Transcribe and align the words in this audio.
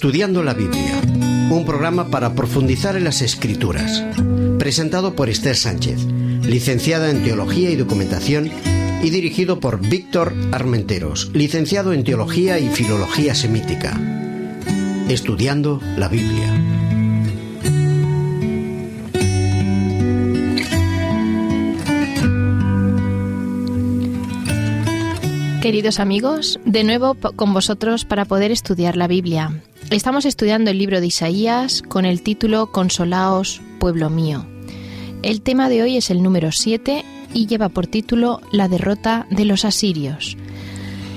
Estudiando 0.00 0.42
la 0.42 0.54
Biblia, 0.54 0.98
un 1.50 1.66
programa 1.66 2.08
para 2.08 2.34
profundizar 2.34 2.96
en 2.96 3.04
las 3.04 3.20
escrituras, 3.20 4.02
presentado 4.58 5.14
por 5.14 5.28
Esther 5.28 5.54
Sánchez, 5.54 6.06
licenciada 6.06 7.10
en 7.10 7.22
Teología 7.22 7.68
y 7.68 7.76
Documentación, 7.76 8.50
y 9.02 9.10
dirigido 9.10 9.60
por 9.60 9.78
Víctor 9.78 10.32
Armenteros, 10.52 11.30
licenciado 11.34 11.92
en 11.92 12.04
Teología 12.04 12.58
y 12.58 12.70
Filología 12.70 13.34
Semítica. 13.34 14.00
Estudiando 15.10 15.82
la 15.98 16.08
Biblia. 16.08 16.50
Queridos 25.60 26.00
amigos, 26.00 26.58
de 26.64 26.84
nuevo 26.84 27.18
con 27.36 27.52
vosotros 27.52 28.06
para 28.06 28.24
poder 28.24 28.50
estudiar 28.50 28.96
la 28.96 29.06
Biblia. 29.06 29.62
Estamos 29.90 30.24
estudiando 30.24 30.70
el 30.70 30.78
libro 30.78 31.00
de 31.00 31.08
Isaías 31.08 31.82
con 31.82 32.04
el 32.04 32.22
título 32.22 32.70
Consolaos, 32.70 33.60
pueblo 33.80 34.08
mío. 34.08 34.46
El 35.24 35.42
tema 35.42 35.68
de 35.68 35.82
hoy 35.82 35.96
es 35.96 36.10
el 36.10 36.22
número 36.22 36.52
7 36.52 37.04
y 37.34 37.46
lleva 37.48 37.70
por 37.70 37.88
título 37.88 38.40
La 38.52 38.68
derrota 38.68 39.26
de 39.30 39.44
los 39.44 39.64
asirios. 39.64 40.36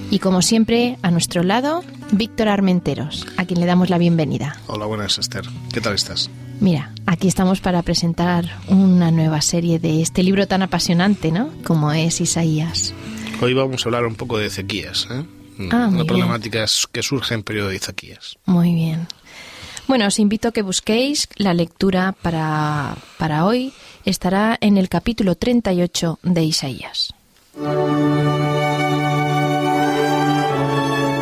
Y 0.10 0.18
como 0.18 0.42
siempre, 0.42 0.98
a 1.04 1.12
nuestro 1.12 1.44
lado, 1.44 1.84
Víctor 2.14 2.48
Armenteros, 2.48 3.28
a 3.38 3.46
quien 3.46 3.60
le 3.60 3.68
damos 3.68 3.92
la 3.92 4.00
bienvenida. 4.00 4.58
Hola, 4.66 4.88
buenas 4.88 5.20
Esther. 5.20 5.46
¿Qué 5.72 5.80
tal 5.80 5.94
estás? 5.94 6.32
Mira, 6.60 6.94
aquí 7.06 7.28
estamos 7.28 7.62
para 7.62 7.84
presentar 7.84 8.46
una 8.70 9.12
nueva 9.12 9.42
serie 9.42 9.78
de 9.78 10.02
este 10.02 10.24
libro 10.24 10.48
tan 10.48 10.64
apasionante, 10.64 11.32
¿no? 11.32 11.52
Como 11.64 11.92
es 11.92 12.22
Isaías. 12.22 12.96
Hoy 13.40 13.54
vamos 13.54 13.86
a 13.86 13.90
hablar 13.90 14.08
un 14.08 14.16
poco 14.16 14.40
de 14.40 14.48
Ezequías, 14.48 15.08
¿eh? 15.12 15.24
Ah, 15.72 15.88
muy 15.88 16.02
Una 16.02 16.06
problemática 16.06 16.66
que 16.92 17.04
surge 17.04 17.34
en 17.34 17.44
periodo 17.44 17.70
de 17.70 17.78
Ezequías. 17.78 18.38
Muy 18.46 18.74
bien. 18.74 19.08
Bueno, 19.88 20.08
os 20.08 20.20
invito 20.20 20.48
a 20.48 20.52
que 20.52 20.62
busquéis 20.62 21.28
la 21.36 21.54
lectura 21.54 22.16
para, 22.22 22.96
para 23.18 23.46
hoy. 23.46 23.74
Estará 24.06 24.58
en 24.60 24.78
el 24.78 24.90
capítulo 24.90 25.36
38 25.36 26.20
de 26.24 26.44
Isaías. 26.44 27.14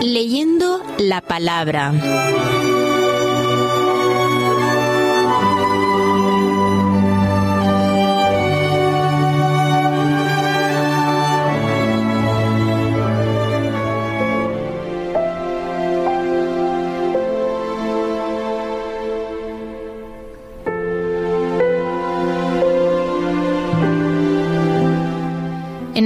Leyendo 0.01 0.81
la 0.99 1.21
palabra. 1.21 1.93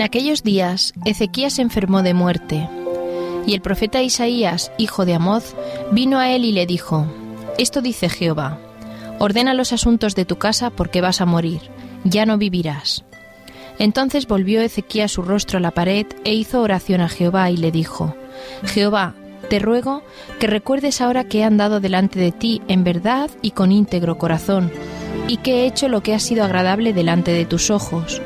Aquellos 0.05 0.43
días, 0.43 0.93
Ezequías 1.03 1.53
se 1.53 1.61
enfermó 1.61 2.03
de 2.03 2.13
muerte, 2.13 2.69
y 3.45 3.53
el 3.53 3.61
profeta 3.61 4.01
Isaías, 4.01 4.71
hijo 4.77 5.05
de 5.05 5.15
Amoz, 5.15 5.55
vino 5.91 6.19
a 6.19 6.31
él 6.31 6.45
y 6.45 6.51
le 6.51 6.65
dijo, 6.65 7.05
Esto 7.57 7.81
dice 7.81 8.09
Jehová, 8.09 8.59
ordena 9.19 9.53
los 9.53 9.73
asuntos 9.73 10.15
de 10.15 10.25
tu 10.25 10.37
casa 10.37 10.69
porque 10.69 11.01
vas 11.01 11.21
a 11.21 11.25
morir, 11.25 11.61
ya 12.03 12.25
no 12.25 12.37
vivirás. 12.37 13.03
Entonces 13.77 14.27
volvió 14.27 14.61
Ezequías 14.61 15.11
su 15.11 15.21
rostro 15.21 15.57
a 15.57 15.61
la 15.61 15.71
pared 15.71 16.05
e 16.23 16.33
hizo 16.33 16.61
oración 16.61 17.01
a 17.01 17.09
Jehová 17.09 17.49
y 17.51 17.57
le 17.57 17.71
dijo, 17.71 18.15
Jehová, 18.63 19.15
te 19.49 19.59
ruego 19.59 20.01
que 20.39 20.47
recuerdes 20.47 21.01
ahora 21.01 21.25
que 21.25 21.39
he 21.39 21.43
andado 21.43 21.79
delante 21.79 22.19
de 22.19 22.31
ti 22.31 22.61
en 22.67 22.83
verdad 22.83 23.29
y 23.41 23.51
con 23.51 23.71
íntegro 23.71 24.17
corazón, 24.17 24.71
y 25.27 25.37
que 25.37 25.63
he 25.63 25.65
hecho 25.65 25.89
lo 25.89 26.01
que 26.01 26.13
ha 26.13 26.19
sido 26.19 26.43
agradable 26.43 26.93
delante 26.93 27.31
de 27.31 27.45
tus 27.45 27.69
ojos. 27.69 28.21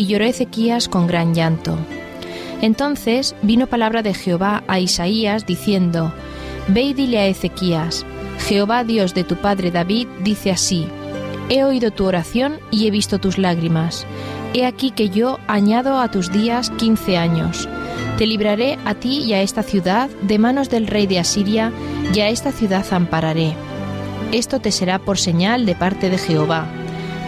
Y 0.00 0.06
lloró 0.06 0.24
Ezequías 0.24 0.88
con 0.88 1.06
gran 1.06 1.34
llanto. 1.34 1.76
Entonces 2.62 3.34
vino 3.42 3.66
palabra 3.66 4.00
de 4.00 4.14
Jehová 4.14 4.64
a 4.66 4.80
Isaías 4.80 5.44
diciendo, 5.44 6.10
Ve 6.68 6.84
y 6.84 6.94
dile 6.94 7.18
a 7.18 7.26
Ezequías, 7.26 8.06
Jehová 8.48 8.82
Dios 8.82 9.12
de 9.12 9.24
tu 9.24 9.36
padre 9.36 9.70
David 9.70 10.08
dice 10.24 10.52
así, 10.52 10.86
He 11.50 11.64
oído 11.64 11.90
tu 11.90 12.06
oración 12.06 12.60
y 12.70 12.86
he 12.86 12.90
visto 12.90 13.18
tus 13.18 13.36
lágrimas. 13.36 14.06
He 14.54 14.64
aquí 14.64 14.90
que 14.90 15.10
yo 15.10 15.38
añado 15.48 16.00
a 16.00 16.10
tus 16.10 16.32
días 16.32 16.70
quince 16.78 17.18
años. 17.18 17.68
Te 18.16 18.26
libraré 18.26 18.78
a 18.86 18.94
ti 18.94 19.18
y 19.18 19.34
a 19.34 19.42
esta 19.42 19.62
ciudad 19.62 20.08
de 20.22 20.38
manos 20.38 20.70
del 20.70 20.86
rey 20.86 21.06
de 21.08 21.18
Asiria, 21.18 21.72
y 22.14 22.20
a 22.20 22.30
esta 22.30 22.52
ciudad 22.52 22.86
ampararé. 22.90 23.52
Esto 24.32 24.60
te 24.60 24.72
será 24.72 24.98
por 24.98 25.18
señal 25.18 25.66
de 25.66 25.74
parte 25.74 26.08
de 26.08 26.16
Jehová, 26.16 26.64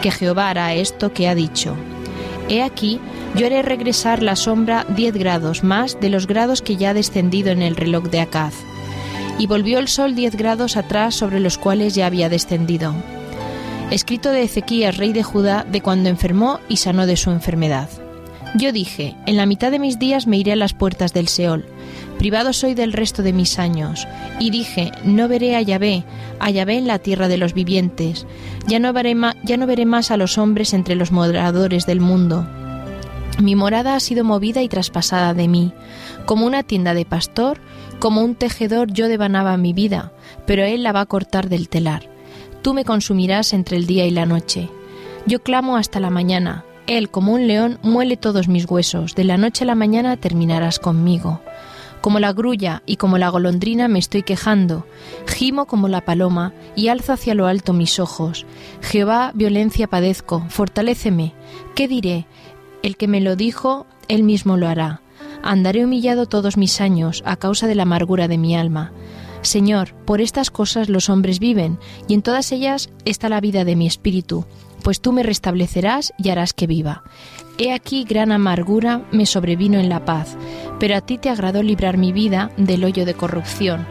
que 0.01 0.11
Jehová 0.11 0.49
hará 0.49 0.73
esto 0.73 1.13
que 1.13 1.29
ha 1.29 1.35
dicho. 1.35 1.77
He 2.53 2.63
aquí, 2.63 3.01
yo 3.35 3.47
haré 3.47 3.63
regresar 3.63 4.23
la 4.23 4.37
sombra 4.37 4.85
diez 4.95 5.15
grados 5.15 5.65
más 5.65 5.99
de 5.99 6.11
los 6.11 6.27
grados 6.27 6.61
que 6.61 6.77
ya 6.77 6.91
ha 6.91 6.95
descendido 6.95 7.51
en 7.51 7.63
el 7.63 7.77
reloj 7.77 8.11
de 8.11 8.21
Acaz. 8.21 8.53
Y 9.39 9.47
volvió 9.47 9.79
el 9.79 9.89
sol 9.89 10.15
diez 10.15 10.37
grados 10.37 10.77
atrás 10.77 11.15
sobre 11.15 11.41
los 11.41 11.57
cuales 11.57 11.95
ya 11.95 12.05
había 12.05 12.29
descendido. 12.29 12.93
Escrito 13.91 14.29
de 14.29 14.43
Ezequías, 14.43 14.99
rey 14.99 15.15
de 15.15 15.23
Judá, 15.23 15.65
de 15.65 15.81
cuando 15.81 16.11
enfermó 16.11 16.61
y 16.69 16.77
sanó 16.77 17.07
de 17.07 17.17
su 17.17 17.31
enfermedad. 17.31 17.89
Yo 18.55 18.71
dije, 18.71 19.17
en 19.25 19.39
la 19.39 19.47
mitad 19.47 19.71
de 19.71 19.79
mis 19.79 19.99
días 19.99 20.27
me 20.27 20.37
iré 20.37 20.53
a 20.53 20.57
las 20.57 20.75
puertas 20.75 21.15
del 21.15 21.29
Seol, 21.29 21.65
privado 22.19 22.53
soy 22.53 22.75
del 22.75 22.93
resto 22.93 23.23
de 23.23 23.33
mis 23.33 23.59
años, 23.59 24.07
y 24.39 24.51
dije, 24.51 24.93
no 25.05 25.27
veré 25.27 25.57
a 25.57 25.63
Yahvé, 25.63 26.05
a 26.39 26.51
Yahvé 26.51 26.77
en 26.77 26.87
la 26.87 26.99
tierra 26.99 27.29
de 27.29 27.39
los 27.39 27.55
vivientes, 27.55 28.27
ya 28.67 28.79
no, 28.79 28.93
veré 28.93 29.17
ya 29.45 29.57
no 29.57 29.67
veré 29.67 29.87
más 29.87 30.11
a 30.11 30.17
los 30.17 30.39
hombres 30.39 30.75
entre 30.75 30.95
los 30.95 31.13
moradores 31.13 31.87
del 31.87 32.01
mundo. 32.01 32.47
Mi 33.39 33.57
morada 33.57 33.95
ha 33.95 34.01
sido 34.01 34.25
movida 34.25 34.63
y 34.63 34.69
traspasada 34.69 35.35
de 35.35 35.49
mí, 35.49 35.73
como 36.27 36.47
una 36.47 36.63
tienda 36.63 36.95
de 36.95 37.05
pastor, 37.05 37.59
como 37.99 38.23
un 38.23 38.35
tejedor 38.35 38.93
yo 38.93 39.09
devanaba 39.09 39.57
mi 39.57 39.73
vida, 39.73 40.13
pero 40.47 40.65
él 40.65 40.83
la 40.83 40.93
va 40.93 41.01
a 41.01 41.07
cortar 41.07 41.49
del 41.49 41.69
telar. 41.69 42.09
Tú 42.63 42.75
me 42.75 42.85
consumirás 42.85 43.53
entre 43.53 43.77
el 43.77 43.87
día 43.87 44.07
y 44.07 44.11
la 44.11 44.27
noche. 44.27 44.69
Yo 45.27 45.43
clamo 45.43 45.77
hasta 45.77 45.99
la 45.99 46.11
mañana, 46.11 46.65
él 46.87 47.11
como 47.11 47.33
un 47.33 47.47
león 47.47 47.79
muele 47.83 48.17
todos 48.17 48.49
mis 48.49 48.69
huesos, 48.69 49.15
de 49.15 49.25
la 49.25 49.37
noche 49.37 49.65
a 49.65 49.67
la 49.69 49.75
mañana 49.75 50.17
terminarás 50.17 50.79
conmigo. 50.79 51.41
Como 52.03 52.19
la 52.19 52.33
grulla 52.33 52.83
y 52.85 52.97
como 52.97 53.17
la 53.17 53.29
golondrina 53.29 53.87
me 53.87 54.01
estoy 54.01 54.25
quejando, 54.25 54.87
gimo 55.27 55.67
como 55.67 55.87
la 55.87 56.05
paloma 56.05 56.53
y 56.75 56.89
alzo 56.89 57.13
hacia 57.13 57.35
lo 57.35 57.47
alto 57.47 57.73
mis 57.73 58.01
ojos. 58.01 58.45
Jehová, 58.81 59.31
violencia 59.35 59.87
padezco, 59.87 60.45
fortaléceme. 60.49 61.33
¿Qué 61.77 61.87
diré? 61.87 62.27
El 62.83 62.97
que 62.97 63.07
me 63.07 63.21
lo 63.21 63.37
dijo, 63.37 63.87
él 64.09 64.25
mismo 64.25 64.57
lo 64.57 64.67
hará. 64.67 65.01
Andaré 65.45 65.85
humillado 65.85 66.27
todos 66.27 66.57
mis 66.57 66.81
años 66.81 67.23
a 67.25 67.37
causa 67.37 67.69
de 67.69 67.77
la 67.77 67.85
amargura 67.85 68.27
de 68.27 68.37
mi 68.37 68.57
alma. 68.57 68.93
Señor, 69.43 69.95
por 70.05 70.21
estas 70.21 70.51
cosas 70.51 70.89
los 70.89 71.09
hombres 71.09 71.39
viven, 71.39 71.79
y 72.09 72.15
en 72.15 72.23
todas 72.23 72.51
ellas 72.51 72.91
está 73.05 73.29
la 73.29 73.41
vida 73.41 73.65
de 73.65 73.77
mi 73.77 73.87
espíritu, 73.87 74.45
pues 74.83 75.01
tú 75.01 75.13
me 75.13 75.23
restablecerás 75.23 76.13
y 76.19 76.31
harás 76.31 76.53
que 76.53 76.67
viva. 76.67 77.03
He 77.59 77.73
aquí 77.73 78.05
gran 78.05 78.33
amargura 78.33 79.03
me 79.13 79.27
sobrevino 79.27 79.79
en 79.79 79.89
la 79.89 80.05
paz, 80.05 80.37
pero 80.81 80.97
a 80.97 81.01
ti 81.01 81.19
te 81.19 81.29
agradó 81.29 81.63
librar 81.63 81.99
mi 81.99 82.13
vida 82.13 82.51
del 82.57 82.85
hoyo 82.85 83.05
de 83.05 83.15
corrupción, 83.15 83.87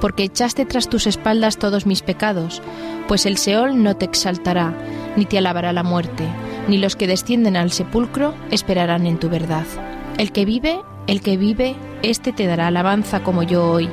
porque 0.00 0.24
echaste 0.24 0.64
tras 0.64 0.88
tus 0.88 1.06
espaldas 1.06 1.58
todos 1.58 1.86
mis 1.86 2.02
pecados, 2.02 2.62
pues 3.08 3.26
el 3.26 3.36
Seol 3.36 3.82
no 3.82 3.96
te 3.96 4.04
exaltará, 4.04 4.74
ni 5.16 5.26
te 5.26 5.38
alabará 5.38 5.72
la 5.72 5.82
muerte, 5.82 6.24
ni 6.68 6.78
los 6.78 6.96
que 6.96 7.06
descienden 7.06 7.56
al 7.56 7.70
sepulcro 7.70 8.34
esperarán 8.50 9.06
en 9.06 9.18
tu 9.18 9.28
verdad. 9.28 9.66
El 10.18 10.32
que 10.32 10.44
vive, 10.44 10.80
el 11.06 11.20
que 11.20 11.36
vive, 11.36 11.76
éste 12.02 12.32
te 12.32 12.46
dará 12.46 12.68
alabanza 12.68 13.22
como 13.22 13.42
yo 13.42 13.70
hoy. 13.70 13.88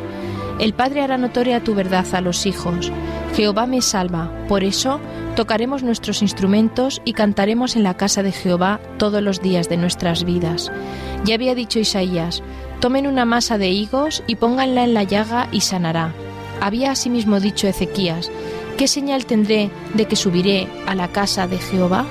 El 0.59 0.73
Padre 0.73 1.01
hará 1.01 1.17
notoria 1.17 1.63
tu 1.63 1.73
verdad 1.73 2.05
a 2.13 2.21
los 2.21 2.45
hijos. 2.45 2.91
Jehová 3.35 3.65
me 3.65 3.81
salva, 3.81 4.29
por 4.49 4.63
eso 4.63 4.99
tocaremos 5.35 5.83
nuestros 5.83 6.21
instrumentos 6.21 7.01
y 7.05 7.13
cantaremos 7.13 7.77
en 7.77 7.83
la 7.83 7.95
casa 7.95 8.23
de 8.23 8.33
Jehová 8.33 8.81
todos 8.97 9.23
los 9.23 9.41
días 9.41 9.69
de 9.69 9.77
nuestras 9.77 10.25
vidas. 10.25 10.69
Ya 11.23 11.35
había 11.35 11.55
dicho 11.55 11.79
Isaías, 11.79 12.43
tomen 12.81 13.07
una 13.07 13.23
masa 13.23 13.57
de 13.57 13.69
higos 13.69 14.21
y 14.27 14.35
pónganla 14.35 14.83
en 14.83 14.93
la 14.93 15.03
llaga 15.03 15.47
y 15.51 15.61
sanará. 15.61 16.13
Había 16.59 16.91
asimismo 16.91 17.39
dicho 17.39 17.67
Ezequías, 17.67 18.29
¿qué 18.77 18.89
señal 18.89 19.25
tendré 19.25 19.69
de 19.93 20.05
que 20.05 20.17
subiré 20.17 20.67
a 20.87 20.93
la 20.93 21.07
casa 21.07 21.47
de 21.47 21.57
Jehová? 21.57 22.05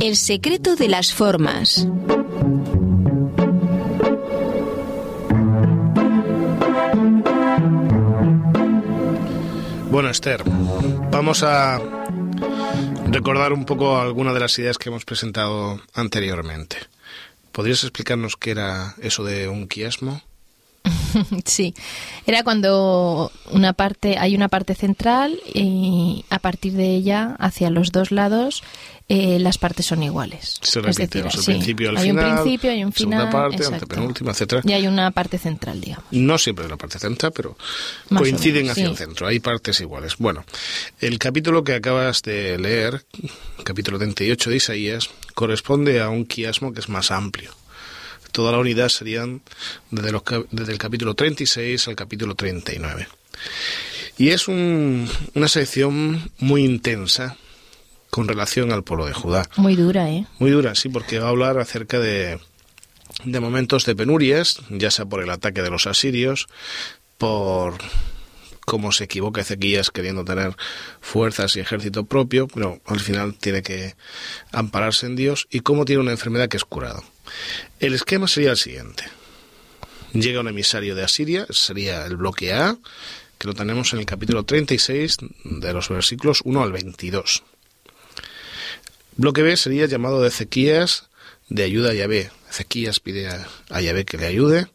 El 0.00 0.16
secreto 0.16 0.76
de 0.76 0.88
las 0.88 1.12
formas. 1.12 1.88
Bueno, 9.92 10.08
Esther, 10.08 10.42
vamos 11.10 11.42
a 11.42 11.78
recordar 13.10 13.52
un 13.52 13.66
poco 13.66 14.00
algunas 14.00 14.32
de 14.32 14.40
las 14.40 14.58
ideas 14.58 14.78
que 14.78 14.88
hemos 14.88 15.04
presentado 15.04 15.82
anteriormente. 15.92 16.78
¿Podrías 17.52 17.84
explicarnos 17.84 18.38
qué 18.38 18.52
era 18.52 18.94
eso 19.02 19.22
de 19.22 19.48
un 19.48 19.68
quiasmo? 19.68 20.22
sí, 21.44 21.74
era 22.26 22.42
cuando 22.44 23.32
una 23.50 23.72
parte, 23.72 24.18
hay 24.18 24.34
una 24.34 24.48
parte 24.48 24.74
central 24.74 25.40
y 25.52 26.24
a 26.30 26.38
partir 26.38 26.72
de 26.74 26.94
ella, 26.94 27.36
hacia 27.38 27.70
los 27.70 27.92
dos 27.92 28.10
lados, 28.10 28.62
eh, 29.08 29.38
las 29.38 29.58
partes 29.58 29.86
son 29.86 30.02
iguales. 30.02 30.58
Se 30.62 30.80
repite, 30.80 31.22
decir, 31.22 31.26
o 31.26 31.30
sea, 31.30 31.38
el 31.40 31.44
sí, 31.44 31.52
principio 31.52 31.90
al 31.90 31.96
hay 31.98 32.08
final, 32.08 32.24
un 32.24 32.34
principio, 32.34 32.70
hay 32.70 32.84
un 32.84 32.92
segunda 32.92 33.18
final, 33.18 33.32
parte, 33.32 33.56
exacto. 33.56 33.74
antepenúltima, 33.84 34.30
etcétera. 34.30 34.62
Y 34.64 34.72
hay 34.72 34.86
una 34.86 35.10
parte 35.10 35.38
central, 35.38 35.80
digamos. 35.80 36.06
No 36.12 36.38
siempre 36.38 36.64
es 36.64 36.70
la 36.70 36.76
parte 36.76 36.98
central, 36.98 37.32
pero 37.34 37.56
Más 38.08 38.22
coinciden 38.22 38.62
menos, 38.62 38.72
hacia 38.72 38.86
sí. 38.86 38.90
el 38.90 38.96
centro. 38.96 39.26
Hay 39.26 39.40
partes 39.40 39.80
iguales. 39.80 40.16
Bueno, 40.18 40.44
el 41.00 41.18
capítulo 41.18 41.64
que 41.64 41.74
acabas 41.74 42.22
de 42.22 42.58
leer, 42.58 43.04
capítulo 43.64 43.98
38 43.98 44.50
de 44.50 44.56
Isaías, 44.56 45.10
corresponde 45.34 46.00
a 46.00 46.08
un 46.08 46.24
quiasmo 46.24 46.72
que 46.72 46.80
es 46.80 46.88
más 46.88 47.10
amplio. 47.10 47.50
Toda 48.32 48.52
la 48.52 48.58
unidad 48.58 48.88
serían 48.88 49.42
desde, 49.90 50.10
los 50.12 50.22
desde 50.50 50.72
el 50.72 50.78
capítulo 50.78 51.14
36 51.14 51.86
al 51.88 51.96
capítulo 51.96 52.34
39. 52.34 53.06
Y 54.18 54.30
es 54.30 54.48
un- 54.48 55.08
una 55.34 55.48
sección 55.48 56.30
muy 56.38 56.64
intensa 56.64 57.36
con 58.10 58.28
relación 58.28 58.72
al 58.72 58.82
pueblo 58.84 59.06
de 59.06 59.12
Judá. 59.14 59.48
Muy 59.56 59.74
dura, 59.76 60.10
¿eh? 60.10 60.26
Muy 60.38 60.50
dura, 60.50 60.74
sí, 60.74 60.88
porque 60.88 61.18
va 61.18 61.26
a 61.26 61.30
hablar 61.30 61.58
acerca 61.58 61.98
de, 61.98 62.38
de 63.24 63.40
momentos 63.40 63.84
de 63.86 63.94
penurias, 63.96 64.58
ya 64.70 64.90
sea 64.90 65.06
por 65.06 65.22
el 65.22 65.30
ataque 65.30 65.62
de 65.62 65.70
los 65.70 65.86
asirios, 65.86 66.46
por 67.18 67.78
cómo 68.66 68.92
se 68.92 69.04
equivoca 69.04 69.40
Ezequías 69.40 69.90
queriendo 69.90 70.24
tener 70.24 70.54
fuerzas 71.00 71.56
y 71.56 71.60
ejército 71.60 72.04
propio, 72.04 72.48
pero 72.48 72.80
al 72.86 73.00
final 73.00 73.34
tiene 73.34 73.62
que 73.62 73.94
ampararse 74.52 75.06
en 75.06 75.16
Dios, 75.16 75.48
y 75.50 75.60
cómo 75.60 75.84
tiene 75.84 76.02
una 76.02 76.12
enfermedad 76.12 76.48
que 76.48 76.58
es 76.58 76.64
curado. 76.64 77.02
El 77.82 77.94
esquema 77.94 78.28
sería 78.28 78.52
el 78.52 78.56
siguiente. 78.56 79.02
Llega 80.12 80.38
un 80.38 80.46
emisario 80.46 80.94
de 80.94 81.02
Asiria, 81.02 81.48
sería 81.50 82.06
el 82.06 82.16
bloque 82.16 82.52
A, 82.52 82.78
que 83.38 83.48
lo 83.48 83.54
tenemos 83.54 83.92
en 83.92 83.98
el 83.98 84.06
capítulo 84.06 84.44
36 84.44 85.16
de 85.42 85.72
los 85.72 85.88
versículos 85.88 86.42
1 86.44 86.62
al 86.62 86.70
22. 86.70 87.42
Bloque 89.16 89.42
B 89.42 89.56
sería 89.56 89.86
llamado 89.86 90.22
de 90.22 90.28
Ezequías 90.28 91.08
de 91.48 91.64
ayuda 91.64 91.90
a 91.90 91.94
Yahvé. 91.94 92.30
Ezequías 92.48 93.00
pide 93.00 93.26
a, 93.26 93.80
Yahvé 93.80 94.04
que 94.04 94.16
le 94.16 94.26
ayude. 94.26 94.68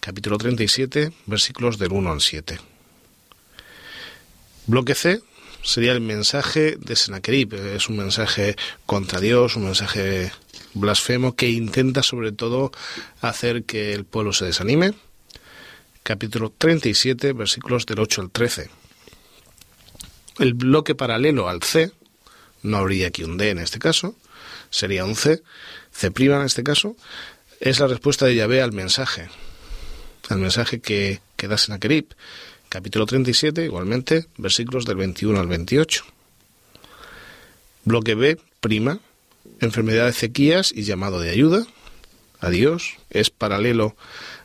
Capítulo 0.00 0.38
37, 0.38 1.12
versículos 1.26 1.76
del 1.76 1.92
1 1.92 2.12
al 2.12 2.22
7. 2.22 2.58
Bloque 4.66 4.94
C 4.94 5.20
sería 5.62 5.92
el 5.92 6.00
mensaje 6.00 6.78
de 6.80 6.96
Sennacherib. 6.96 7.52
Es 7.76 7.90
un 7.90 7.98
mensaje 7.98 8.56
contra 8.86 9.20
Dios, 9.20 9.54
un 9.54 9.64
mensaje 9.64 10.32
blasfemo 10.74 11.34
que 11.34 11.50
intenta 11.50 12.02
sobre 12.02 12.32
todo 12.32 12.72
hacer 13.20 13.64
que 13.64 13.92
el 13.92 14.04
pueblo 14.04 14.32
se 14.32 14.46
desanime. 14.46 14.94
Capítulo 16.02 16.52
37, 16.56 17.32
versículos 17.32 17.86
del 17.86 18.00
8 18.00 18.22
al 18.22 18.30
13. 18.30 18.70
El 20.38 20.54
bloque 20.54 20.94
paralelo 20.94 21.48
al 21.48 21.62
C 21.62 21.92
no 22.62 22.78
habría 22.78 23.08
aquí 23.08 23.24
un 23.24 23.36
D 23.36 23.50
en 23.50 23.58
este 23.58 23.78
caso, 23.78 24.16
sería 24.70 25.04
un 25.04 25.16
C, 25.16 25.42
C' 25.92 26.12
en 26.16 26.42
este 26.42 26.62
caso, 26.62 26.96
es 27.60 27.80
la 27.80 27.88
respuesta 27.88 28.26
de 28.26 28.36
Yahvé 28.36 28.62
al 28.62 28.72
mensaje, 28.72 29.28
al 30.28 30.38
mensaje 30.38 30.80
que, 30.80 31.20
que 31.36 31.48
da 31.48 31.58
Sennacherib, 31.58 32.14
capítulo 32.68 33.06
37, 33.06 33.64
igualmente, 33.64 34.26
versículos 34.36 34.84
del 34.84 34.96
21 34.96 35.40
al 35.40 35.46
28. 35.46 36.04
Bloque 37.84 38.14
B, 38.14 38.38
prima, 38.60 39.00
enfermedad 39.60 40.04
de 40.04 40.10
Ezequías 40.10 40.72
y 40.74 40.82
llamado 40.82 41.20
de 41.20 41.30
ayuda 41.30 41.66
a 42.40 42.50
Dios, 42.50 42.96
es 43.10 43.30
paralelo 43.30 43.96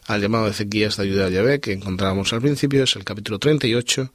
al 0.08 0.22
llamado 0.22 0.46
de 0.46 0.52
Ezequías 0.52 0.98
de 0.98 1.04
ayuda 1.04 1.28
a 1.28 1.30
Yahvé 1.30 1.60
que 1.60 1.74
encontrábamos 1.74 2.34
al 2.34 2.42
principio, 2.42 2.84
es 2.84 2.96
el 2.96 3.04
capítulo 3.04 3.40
38, 3.40 4.12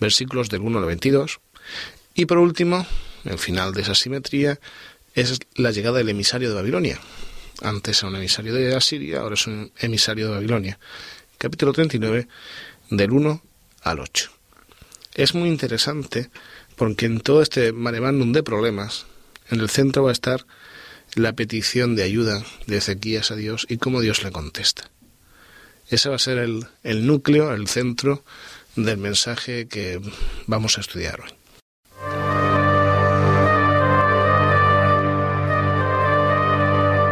versículos 0.00 0.48
del 0.48 0.60
1 0.60 0.78
al 0.78 0.84
22. 0.86 1.40
Y 2.14 2.26
por 2.26 2.38
último, 2.38 2.86
el 3.24 3.38
final 3.38 3.72
de 3.72 3.82
esa 3.82 3.94
simetría 3.94 4.58
es 5.14 5.38
la 5.56 5.70
llegada 5.70 5.98
del 5.98 6.08
emisario 6.08 6.48
de 6.48 6.54
Babilonia. 6.54 7.00
Antes 7.62 7.98
era 7.98 8.08
un 8.08 8.16
emisario 8.16 8.54
de 8.54 8.74
Asiria, 8.74 9.20
ahora 9.20 9.34
es 9.34 9.46
un 9.46 9.72
emisario 9.78 10.26
de 10.28 10.34
Babilonia. 10.34 10.78
Capítulo 11.38 11.72
39, 11.72 12.28
del 12.90 13.10
1 13.10 13.42
al 13.82 14.00
8. 14.00 14.30
Es 15.14 15.34
muy 15.34 15.48
interesante 15.48 16.30
porque 16.76 17.06
en 17.06 17.20
todo 17.20 17.42
este 17.42 17.72
maremándum 17.72 18.32
de 18.32 18.44
problemas, 18.44 19.06
en 19.50 19.60
el 19.60 19.70
centro 19.70 20.04
va 20.04 20.10
a 20.10 20.12
estar 20.12 20.46
la 21.14 21.32
petición 21.32 21.96
de 21.96 22.02
ayuda 22.02 22.42
de 22.66 22.78
Ezequías 22.78 23.30
a 23.30 23.36
Dios 23.36 23.66
y 23.68 23.78
cómo 23.78 24.00
Dios 24.00 24.22
le 24.22 24.30
contesta. 24.30 24.90
Ese 25.88 26.08
va 26.08 26.16
a 26.16 26.20
ser 26.20 26.38
el, 26.38 26.66
el 26.82 27.06
núcleo, 27.06 27.52
el 27.52 27.66
centro 27.66 28.24
del 28.76 28.98
mensaje 28.98 29.68
que 29.68 30.00
vamos 30.46 30.76
a 30.76 30.82
estudiar 30.82 31.20
hoy. 31.20 31.30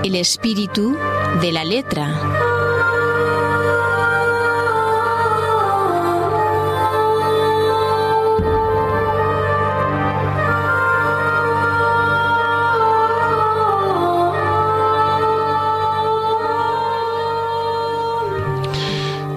El 0.04 0.14
espíritu 0.14 0.96
de 1.40 1.52
la 1.52 1.64
letra. 1.64 2.45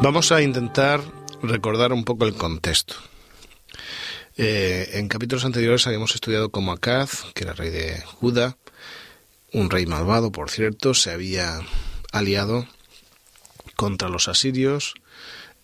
Vamos 0.10 0.32
a 0.32 0.42
intentar 0.42 1.04
recordar 1.44 1.94
un 1.94 2.04
poco 2.04 2.26
el 2.26 2.34
contexto. 2.34 2.96
Eh, 4.38 4.90
en 4.94 5.08
capítulos 5.08 5.46
anteriores 5.46 5.86
habíamos 5.86 6.16
estudiado 6.16 6.50
cómo 6.50 6.72
Acaz, 6.72 7.26
que 7.36 7.44
era 7.44 7.54
rey 7.54 7.70
de 7.70 8.02
Judá, 8.02 8.58
un 9.54 9.70
rey 9.70 9.86
malvado, 9.86 10.32
por 10.32 10.50
cierto, 10.50 10.96
se 10.96 11.12
había 11.12 11.60
aliado 12.12 12.66
contra 13.76 14.10
los 14.10 14.28
asirios. 14.30 14.96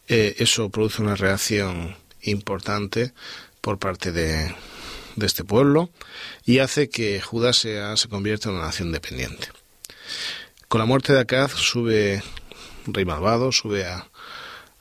Eh, 0.10 0.36
eso 0.38 0.70
produce 0.70 1.02
una 1.02 1.16
reacción 1.16 1.96
importante 2.22 3.14
por 3.62 3.80
parte 3.80 4.12
de, 4.12 4.54
de 5.16 5.26
este 5.26 5.44
pueblo 5.44 5.90
y 6.46 6.60
hace 6.60 6.88
que 6.88 7.20
Judá 7.20 7.52
sea, 7.52 7.98
se 7.98 8.10
convierta 8.10 8.50
en 8.50 8.58
una 8.58 8.66
nación 8.66 8.92
dependiente. 8.92 9.48
Con 10.68 10.78
la 10.78 10.86
muerte 10.86 11.14
de 11.14 11.22
Acaz 11.22 11.52
sube 11.54 12.22
rey 12.86 13.06
malvado, 13.06 13.52
sube 13.52 13.86
a, 13.86 14.08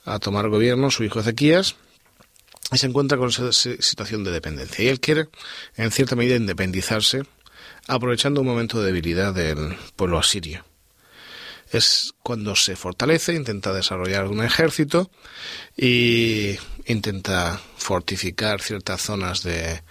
a 0.05 0.19
tomar 0.19 0.49
gobierno 0.49 0.91
su 0.91 1.05
hijo 1.05 1.21
Ezequías 1.21 1.77
y 2.73 2.79
se 2.79 2.87
encuentra 2.87 3.19
con 3.19 3.29
esa 3.29 3.53
si- 3.53 3.77
situación 3.81 4.25
de 4.25 4.31
dependencia. 4.31 4.85
Y 4.85 4.89
él 4.89 5.01
quiere, 5.01 5.29
en 5.77 5.91
cierta 5.91 6.17
medida, 6.17 6.37
independizarse, 6.37 7.23
aprovechando 7.87 8.41
un 8.41 8.47
momento 8.47 8.81
de 8.81 8.87
debilidad 8.87 9.35
del 9.35 9.77
pueblo 9.97 10.19
asirio. 10.19 10.65
Es 11.71 12.15
cuando 12.23 12.55
se 12.57 12.77
fortalece, 12.77 13.35
intenta 13.35 13.73
desarrollar 13.73 14.29
un 14.29 14.45
ejército 14.45 15.11
y 15.77 16.57
intenta 16.87 17.61
fortificar 17.77 18.61
ciertas 18.61 19.03
zonas 19.03 19.43
de, 19.43 19.83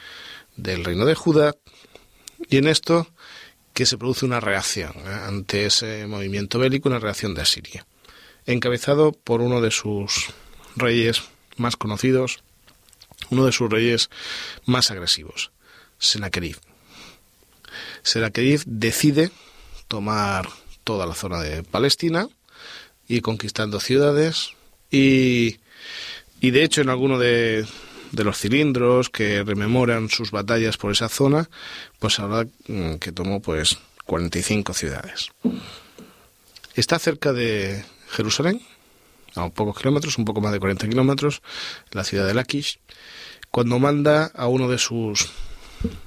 del 0.55 0.85
reino 0.85 1.05
de 1.05 1.15
Judá. 1.15 1.55
Y 2.49 2.57
en 2.57 2.67
esto 2.67 3.07
que 3.73 3.85
se 3.85 3.97
produce 3.97 4.25
una 4.25 4.39
reacción 4.39 4.93
¿eh? 4.97 5.19
ante 5.27 5.65
ese 5.65 6.05
movimiento 6.07 6.59
bélico, 6.59 6.89
una 6.89 6.99
reacción 6.99 7.33
de 7.33 7.41
Asiria, 7.41 7.85
encabezado 8.45 9.11
por 9.11 9.41
uno 9.41 9.61
de 9.61 9.71
sus 9.71 10.33
reyes 10.75 11.23
más 11.57 11.75
conocidos, 11.75 12.43
uno 13.29 13.45
de 13.45 13.51
sus 13.51 13.69
reyes 13.69 14.09
más 14.65 14.91
agresivos, 14.91 15.51
Sennacherib. 15.97 16.57
Sennacherib 18.01 18.63
decide 18.65 19.31
tomar 19.87 20.49
toda 20.83 21.05
la 21.05 21.15
zona 21.15 21.41
de 21.41 21.63
Palestina 21.63 22.27
y 23.07 23.21
conquistando 23.21 23.79
ciudades 23.79 24.51
y, 24.91 25.59
y 26.41 26.51
de 26.51 26.63
hecho 26.63 26.81
en 26.81 26.89
alguno 26.89 27.19
de, 27.19 27.65
de 28.13 28.23
los 28.23 28.37
cilindros 28.37 29.09
que 29.09 29.43
rememoran 29.43 30.09
sus 30.09 30.31
batallas 30.31 30.77
por 30.77 30.91
esa 30.91 31.09
zona, 31.09 31.49
pues 31.99 32.19
habla 32.19 32.47
mm, 32.67 32.95
que 32.95 33.11
tomó 33.11 33.41
pues 33.41 33.77
45 34.05 34.73
ciudades. 34.73 35.31
Está 36.75 36.99
cerca 36.99 37.33
de 37.33 37.83
Jerusalén, 38.13 38.61
a 39.35 39.49
pocos 39.49 39.77
kilómetros, 39.77 40.17
un 40.17 40.25
poco 40.25 40.41
más 40.41 40.51
de 40.51 40.59
40 40.59 40.87
kilómetros, 40.87 41.41
la 41.91 42.03
ciudad 42.03 42.27
de 42.27 42.33
Laquish, 42.33 42.79
cuando 43.51 43.79
manda 43.79 44.31
a 44.35 44.47
uno 44.47 44.69
de 44.69 44.77
sus 44.77 45.29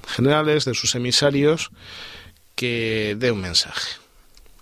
generales, 0.07 0.65
de 0.65 0.73
sus 0.73 0.95
emisarios, 0.95 1.71
que 2.55 3.15
dé 3.19 3.31
un 3.31 3.41
mensaje. 3.41 3.91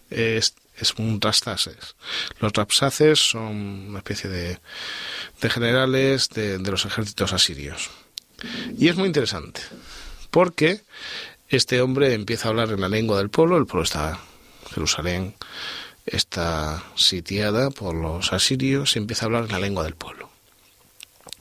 Es, 0.09 0.55
es 0.77 0.93
un 0.95 1.21
rapsaces. 1.21 1.95
Los 2.39 2.51
rapsaces 2.53 3.19
son 3.19 3.87
una 3.89 3.99
especie 3.99 4.29
de, 4.29 4.59
de 5.41 5.49
generales 5.49 6.29
de, 6.29 6.57
de 6.57 6.71
los 6.71 6.85
ejércitos 6.85 7.33
asirios. 7.33 7.89
Y 8.77 8.89
es 8.89 8.95
muy 8.95 9.07
interesante, 9.07 9.61
porque 10.29 10.81
este 11.47 11.79
hombre 11.81 12.13
empieza 12.13 12.47
a 12.47 12.51
hablar 12.51 12.71
en 12.71 12.81
la 12.81 12.89
lengua 12.89 13.17
del 13.17 13.29
pueblo, 13.29 13.57
el 13.57 13.65
pueblo 13.65 13.83
está 13.83 14.19
Jerusalén 14.73 15.35
está 16.05 16.83
sitiada 16.95 17.71
por 17.71 17.95
los 17.95 18.33
asirios 18.33 18.95
y 18.95 19.00
empieza 19.00 19.25
a 19.25 19.27
hablar 19.27 19.45
en 19.45 19.51
la 19.51 19.59
lengua 19.59 19.83
del 19.83 19.95
pueblo. 19.95 20.29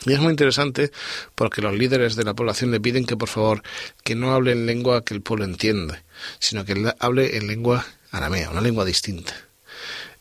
Y 0.06 0.12
es 0.12 0.21
muy 0.21 0.30
interesante 0.30 0.90
porque 1.35 1.62
los 1.62 1.75
líderes 1.75 2.16
de 2.16 2.25
la 2.25 2.35
población 2.35 2.71
le 2.71 2.80
piden 2.80 3.06
que 3.06 3.16
por 3.16 3.28
favor 3.28 3.62
que 4.02 4.14
no 4.14 4.35
hable 4.35 4.52
en 4.52 4.66
lengua 4.66 5.04
que 5.04 5.14
el 5.14 5.23
pueblo 5.23 5.44
entiende, 5.44 6.02
sino 6.38 6.64
que 6.64 6.92
hable 6.99 7.37
en 7.37 7.47
lengua 7.47 7.87
aramea, 8.11 8.50
una 8.50 8.61
lengua 8.61 8.85
distinta. 8.85 9.35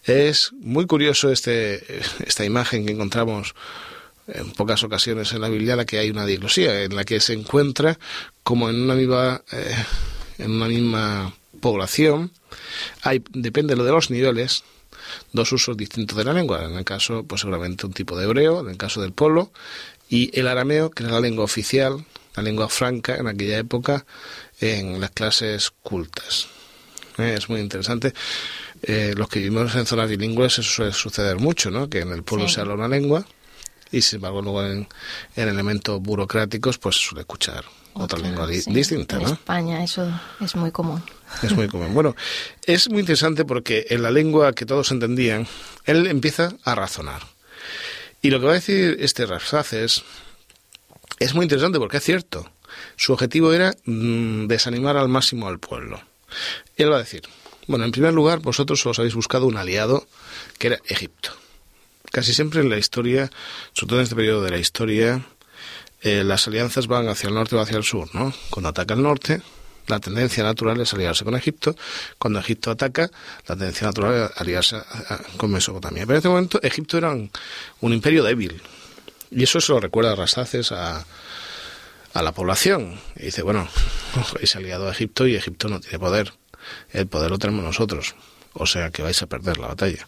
Es 0.04 0.52
muy 0.54 0.86
curioso 0.86 1.32
este, 1.32 2.02
esta 2.26 2.46
imagen 2.46 2.86
que 2.86 2.92
encontramos 2.92 3.56
en 4.28 4.52
pocas 4.52 4.84
ocasiones 4.84 5.32
en 5.34 5.42
la 5.42 5.50
Biblia, 5.50 5.76
la 5.76 5.86
que 5.86 6.00
hay 6.00 6.10
una 6.10 6.26
diglosía, 6.26 6.84
en 6.84 6.96
la 6.96 7.04
que 7.04 7.20
se 7.20 7.34
encuentra 7.34 8.00
como 8.44 8.70
en 8.70 8.82
una 8.82 8.96
misma, 8.96 9.42
eh, 9.52 9.86
en 10.38 10.52
una 10.52 10.68
misma 10.68 11.34
población, 11.64 12.32
hay, 13.02 13.24
depende 13.32 13.76
de 13.76 13.92
los 13.92 14.12
niveles, 14.12 14.64
dos 15.32 15.52
usos 15.54 15.78
distintos 15.78 16.18
de 16.18 16.26
la 16.26 16.34
lengua. 16.34 16.66
En 16.66 16.74
el 16.74 16.84
caso, 16.84 17.24
pues 17.24 17.42
seguramente 17.42 17.88
un 17.88 17.94
tipo 17.94 18.18
de 18.18 18.26
hebreo, 18.26 18.60
en 18.60 18.70
el 18.70 18.78
caso 18.78 19.02
del 19.02 19.14
pueblo, 19.14 19.52
y 20.10 20.30
el 20.38 20.48
arameo, 20.48 20.92
que 20.92 21.04
era 21.04 21.14
la 21.14 21.22
lengua 21.22 21.46
oficial, 21.46 22.06
la 22.36 22.44
lengua 22.44 22.68
franca 22.68 23.16
en 23.16 23.28
aquella 23.28 23.58
época 23.58 24.06
en 24.60 25.00
las 25.00 25.12
clases 25.12 25.72
cultas. 25.82 26.48
Eh, 27.18 27.36
es 27.38 27.48
muy 27.50 27.62
interesante. 27.62 28.14
Eh, 28.82 29.14
los 29.16 29.30
que 29.30 29.40
vivimos 29.40 29.74
en 29.76 29.86
zonas 29.86 30.10
bilingües 30.10 30.60
eso 30.60 30.70
suele 30.70 30.92
suceder 30.92 31.38
mucho, 31.38 31.72
¿no? 31.72 31.90
Que 31.90 32.02
en 32.02 32.12
el 32.12 32.24
pueblo 32.24 32.50
se 32.50 32.60
habla 32.60 32.74
una 32.74 32.90
lengua 32.90 33.26
y 33.92 34.02
sin 34.02 34.18
embargo 34.18 34.42
luego 34.42 34.66
en, 34.66 34.88
elementos 35.36 36.02
burocráticos 36.02 36.80
pues 36.80 36.96
se 36.98 37.04
suele 37.04 37.22
escuchar 37.22 37.64
otra, 37.94 38.20
lengua 38.20 38.48
distinta, 38.48 39.20
¿no? 39.20 39.28
En 39.28 39.34
España 39.34 39.84
eso 39.84 40.10
es 40.42 40.56
muy 40.56 40.72
común. 40.72 41.02
Es 41.42 41.54
muy 41.54 41.68
común. 41.68 41.94
Bueno, 41.94 42.16
es 42.66 42.90
muy 42.90 43.00
interesante 43.00 43.46
porque 43.46 43.88
en 43.90 44.04
la 44.04 44.12
lengua 44.12 44.54
que 44.54 44.66
todos 44.66 44.92
entendían, 44.92 45.48
él 45.86 46.08
empieza 46.08 46.54
a 46.64 46.76
razonar. 46.76 47.24
Y 48.22 48.30
lo 48.30 48.40
que 48.40 48.46
va 48.46 48.52
a 48.52 48.56
decir 48.56 48.98
este 49.00 49.26
Rapsaces 49.26 50.04
es 51.20 51.34
muy 51.34 51.44
interesante 51.44 51.80
porque 51.80 51.98
es 51.98 52.04
cierto. 52.04 52.50
Su 52.96 53.14
objetivo 53.14 53.54
era 53.54 53.74
mm, 53.86 54.48
desanimar 54.48 54.98
al 54.98 55.10
máximo 55.10 55.48
al 55.48 55.60
pueblo. 55.60 56.02
Él 56.78 56.92
va 56.92 56.96
a 56.96 57.00
decir, 57.00 57.24
bueno, 57.68 57.86
en 57.86 57.92
primer 57.92 58.14
lugar, 58.14 58.40
vosotros 58.40 58.86
os 58.86 59.00
habéis 59.00 59.16
buscado 59.16 59.46
un 59.46 59.58
aliado 59.58 60.08
que 60.58 60.68
era 60.68 60.80
Egipto. 60.88 61.32
Casi 62.12 62.34
siempre 62.34 62.62
en 62.62 62.70
la 62.70 62.78
historia, 62.78 63.32
sobre 63.74 63.90
todo 63.90 64.00
en 64.00 64.04
este 64.04 64.16
periodo 64.16 64.44
de 64.44 64.52
la 64.52 64.58
historia, 64.58 65.26
eh, 66.02 66.24
las 66.24 66.48
alianzas 66.48 66.88
van 66.88 67.08
hacia 67.08 67.30
el 67.30 67.36
norte 67.36 67.56
o 67.56 67.60
hacia 67.60 67.78
el 67.78 67.84
sur, 67.84 68.14
¿no? 68.14 68.34
Cuando 68.50 68.70
ataca 68.70 68.94
el 68.94 69.02
norte, 69.02 69.42
la 69.88 70.00
tendencia 70.00 70.44
natural 70.44 70.80
es 70.82 70.94
aliarse 70.94 71.24
con 71.24 71.36
Egipto. 71.36 71.76
Cuando 72.18 72.40
Egipto 72.40 72.72
ataca, 72.72 73.10
la 73.48 73.56
tendencia 73.56 73.88
natural 73.88 74.30
es 74.32 74.42
aliarse 74.42 74.78
con 75.38 75.52
Mesopotamia. 75.52 76.04
Pero 76.04 76.14
en 76.14 76.18
este 76.18 76.30
momento 76.30 76.60
Egipto 76.62 76.98
era 76.98 77.12
un, 77.12 77.30
imperio 77.94 78.24
débil. 78.24 78.62
Y 79.32 79.44
eso 79.44 79.60
se 79.60 79.72
lo 79.72 79.80
recuerda 79.80 80.14
a 80.14 80.16
Rasaces 80.16 80.72
a, 80.72 81.06
a 82.14 82.22
la 82.22 82.32
población. 82.32 83.00
Y 83.16 83.26
dice, 83.26 83.42
bueno, 83.42 83.68
habéis 84.36 84.56
aliado 84.56 84.88
a 84.88 84.92
Egipto 84.92 85.28
y 85.28 85.36
Egipto 85.36 85.68
no 85.68 85.80
tiene 85.80 86.00
poder. 86.00 86.34
El 86.92 87.08
poder 87.08 87.32
lo 87.32 87.40
tenemos 87.40 87.64
nosotros. 87.64 88.16
O 88.54 88.66
sea 88.66 88.92
que 88.92 89.02
vais 89.02 89.22
a 89.22 89.28
perder 89.28 89.58
la 89.58 89.68
batalla. 89.68 90.08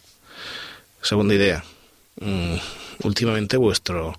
Segunda 1.02 1.34
idea. 1.34 1.64
Mm, 2.20 2.56
últimamente 3.02 3.56
vuestro 3.56 4.18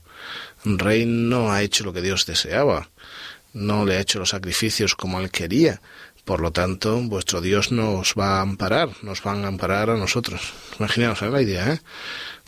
rey 0.64 1.06
no 1.06 1.52
ha 1.52 1.62
hecho 1.62 1.84
lo 1.84 1.94
que 1.94 2.02
Dios 2.02 2.26
deseaba. 2.26 2.90
No 3.54 3.86
le 3.86 3.98
ha 3.98 4.02
hecho 4.02 4.20
los 4.20 4.30
sacrificios 4.30 4.96
como 4.96 5.20
él 5.20 5.32
quería. 5.32 5.82
Por 6.26 6.42
lo 6.42 6.52
tanto, 6.52 7.00
vuestro 7.02 7.42
Dios 7.42 7.72
nos 7.72 8.14
va 8.20 8.38
a 8.38 8.42
amparar, 8.42 8.90
nos 9.02 9.24
van 9.24 9.46
a 9.46 9.48
amparar 9.48 9.90
a 9.90 9.98
nosotros. 9.98 10.54
Imaginaos 10.80 11.22
la 11.22 11.42
idea, 11.42 11.74
¿eh? 11.74 11.82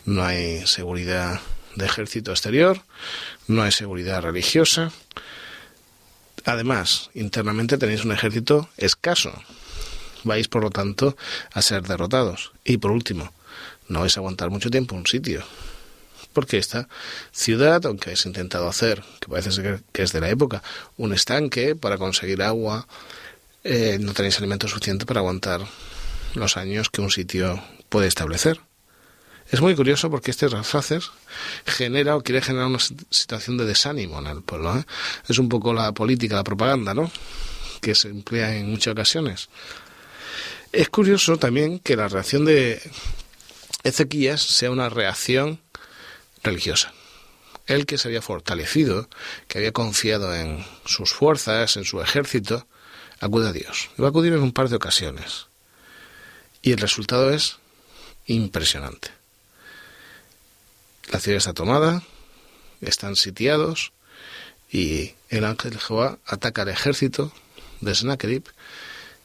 No 0.04 0.24
hay 0.24 0.66
seguridad 0.66 1.40
de 1.76 1.86
ejército 1.86 2.30
exterior, 2.30 2.82
no 3.46 3.62
hay 3.62 3.72
seguridad 3.72 4.22
religiosa, 4.22 4.92
Además, 6.44 7.10
internamente 7.14 7.78
tenéis 7.78 8.04
un 8.04 8.12
ejército 8.12 8.68
escaso. 8.76 9.32
Vais, 10.24 10.48
por 10.48 10.62
lo 10.62 10.70
tanto, 10.70 11.16
a 11.52 11.62
ser 11.62 11.82
derrotados. 11.82 12.52
Y 12.64 12.78
por 12.78 12.90
último, 12.90 13.32
no 13.88 14.00
vais 14.00 14.16
a 14.16 14.20
aguantar 14.20 14.50
mucho 14.50 14.70
tiempo 14.70 14.94
un 14.94 15.06
sitio. 15.06 15.42
Porque 16.32 16.58
esta 16.58 16.88
ciudad, 17.32 17.84
aunque 17.86 18.10
habéis 18.10 18.26
intentado 18.26 18.68
hacer, 18.68 19.02
que 19.20 19.28
parece 19.28 19.50
ser 19.50 19.82
que 19.92 20.02
es 20.02 20.12
de 20.12 20.20
la 20.20 20.28
época, 20.28 20.62
un 20.96 21.12
estanque 21.12 21.74
para 21.74 21.98
conseguir 21.98 22.42
agua, 22.42 22.86
eh, 23.64 23.98
no 24.00 24.14
tenéis 24.14 24.38
alimento 24.38 24.68
suficiente 24.68 25.06
para 25.06 25.20
aguantar 25.20 25.60
los 26.34 26.56
años 26.56 26.88
que 26.88 27.00
un 27.00 27.10
sitio 27.10 27.62
puede 27.88 28.06
establecer. 28.06 28.60
Es 29.50 29.60
muy 29.60 29.74
curioso 29.74 30.10
porque 30.10 30.30
este 30.30 30.48
Rafaces 30.48 31.10
genera 31.66 32.14
o 32.14 32.22
quiere 32.22 32.40
generar 32.40 32.68
una 32.68 32.78
situación 32.78 33.58
de 33.58 33.64
desánimo 33.64 34.20
en 34.20 34.28
el 34.28 34.42
pueblo. 34.42 34.78
¿eh? 34.78 34.84
Es 35.28 35.38
un 35.38 35.48
poco 35.48 35.74
la 35.74 35.92
política, 35.92 36.36
la 36.36 36.44
propaganda, 36.44 36.94
¿no? 36.94 37.10
Que 37.80 37.96
se 37.96 38.08
emplea 38.08 38.54
en 38.54 38.70
muchas 38.70 38.92
ocasiones. 38.92 39.48
Es 40.72 40.88
curioso 40.88 41.36
también 41.36 41.80
que 41.80 41.96
la 41.96 42.06
reacción 42.06 42.44
de 42.44 42.80
Ezequías 43.82 44.40
sea 44.40 44.70
una 44.70 44.88
reacción 44.88 45.58
religiosa. 46.42 46.92
Él 47.66 47.86
que 47.86 47.98
se 47.98 48.08
había 48.08 48.22
fortalecido, 48.22 49.08
que 49.46 49.58
había 49.58 49.72
confiado 49.72 50.34
en 50.34 50.64
sus 50.84 51.12
fuerzas, 51.12 51.76
en 51.76 51.84
su 51.84 52.00
ejército, 52.00 52.66
acude 53.20 53.48
a 53.48 53.52
Dios. 53.52 53.90
Y 53.96 54.02
va 54.02 54.08
a 54.08 54.10
acudir 54.10 54.32
en 54.32 54.42
un 54.42 54.52
par 54.52 54.68
de 54.68 54.76
ocasiones. 54.76 55.46
Y 56.62 56.72
el 56.72 56.78
resultado 56.78 57.30
es 57.30 57.58
impresionante. 58.26 59.10
La 61.10 61.20
ciudad 61.20 61.38
está 61.38 61.54
tomada, 61.54 62.02
están 62.80 63.16
sitiados 63.16 63.92
y 64.70 65.14
el 65.28 65.44
ángel 65.44 65.72
de 65.72 65.78
Jehová 65.78 66.18
ataca 66.24 66.62
al 66.62 66.68
ejército 66.68 67.32
de 67.80 67.94
Sennacherib 67.94 68.44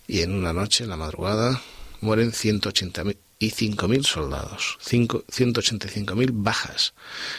y 0.08 0.22
en 0.22 0.34
una 0.34 0.54
noche, 0.54 0.84
en 0.84 0.90
la 0.90 0.98
madrugada, 0.98 1.62
mueren 2.02 2.32
185.000 3.40 4.04
soldados, 4.04 4.78
185.000 4.82 6.30
bajas, 6.32 6.94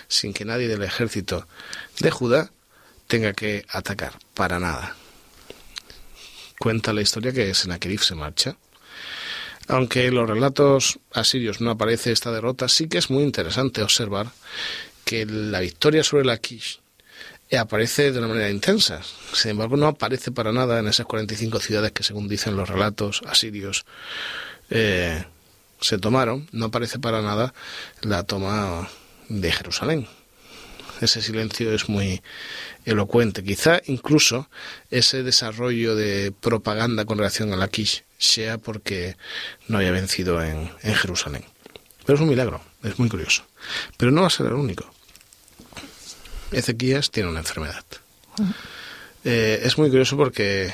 sin 0.08 0.32
que 0.32 0.44
nadie 0.44 0.68
del 0.68 0.82
ejército 0.82 1.46
de 2.00 2.10
Judá 2.10 2.52
tenga 3.06 3.32
que 3.32 3.64
atacar, 3.68 4.18
para 4.34 4.58
nada. 4.58 4.96
Cuenta 6.58 6.92
la 6.92 7.02
historia 7.02 7.32
que 7.32 7.54
Sennacherib 7.54 8.00
se 8.00 8.14
marcha 8.14 8.56
aunque 9.68 10.06
en 10.06 10.14
los 10.14 10.28
relatos 10.28 11.00
asirios 11.12 11.60
no 11.60 11.70
aparece 11.70 12.12
esta 12.12 12.30
derrota, 12.30 12.68
sí 12.68 12.88
que 12.88 12.98
es 12.98 13.10
muy 13.10 13.24
interesante 13.24 13.82
observar 13.82 14.28
que 15.04 15.26
la 15.26 15.60
victoria 15.60 16.04
sobre 16.04 16.24
la 16.24 16.38
Kish 16.38 16.80
aparece 17.58 18.12
de 18.12 18.18
una 18.18 18.28
manera 18.28 18.50
intensa. 18.50 19.00
Sin 19.32 19.52
embargo, 19.52 19.76
no 19.76 19.86
aparece 19.86 20.32
para 20.32 20.52
nada 20.52 20.78
en 20.78 20.88
esas 20.88 21.06
45 21.06 21.60
ciudades 21.60 21.92
que, 21.92 22.02
según 22.02 22.28
dicen 22.28 22.56
los 22.56 22.68
relatos 22.68 23.22
asirios, 23.26 23.86
eh, 24.70 25.24
se 25.80 25.98
tomaron. 25.98 26.48
No 26.52 26.66
aparece 26.66 26.98
para 26.98 27.22
nada 27.22 27.54
la 28.02 28.24
toma 28.24 28.88
de 29.28 29.52
Jerusalén. 29.52 30.08
Ese 31.00 31.20
silencio 31.20 31.72
es 31.72 31.88
muy 31.88 32.22
elocuente. 32.84 33.44
Quizá 33.44 33.82
incluso 33.86 34.48
ese 34.90 35.22
desarrollo 35.22 35.94
de 35.94 36.32
propaganda 36.40 37.04
con 37.04 37.18
relación 37.18 37.52
a 37.52 37.56
la 37.56 37.68
Kish 37.68 38.04
sea 38.18 38.56
porque 38.58 39.16
no 39.68 39.78
haya 39.78 39.90
vencido 39.90 40.42
en, 40.42 40.70
Jerusalén. 40.82 41.44
Pero 42.06 42.16
es 42.16 42.22
un 42.22 42.28
milagro, 42.28 42.62
es 42.82 42.98
muy 42.98 43.08
curioso. 43.08 43.44
Pero 43.96 44.10
no 44.10 44.22
va 44.22 44.28
a 44.28 44.30
ser 44.30 44.46
el 44.46 44.54
único. 44.54 44.90
Ezequías 46.52 47.10
tiene 47.10 47.28
una 47.28 47.40
enfermedad. 47.40 47.84
Eh, 49.24 49.60
es 49.64 49.76
muy 49.76 49.90
curioso 49.90 50.16
porque 50.16 50.72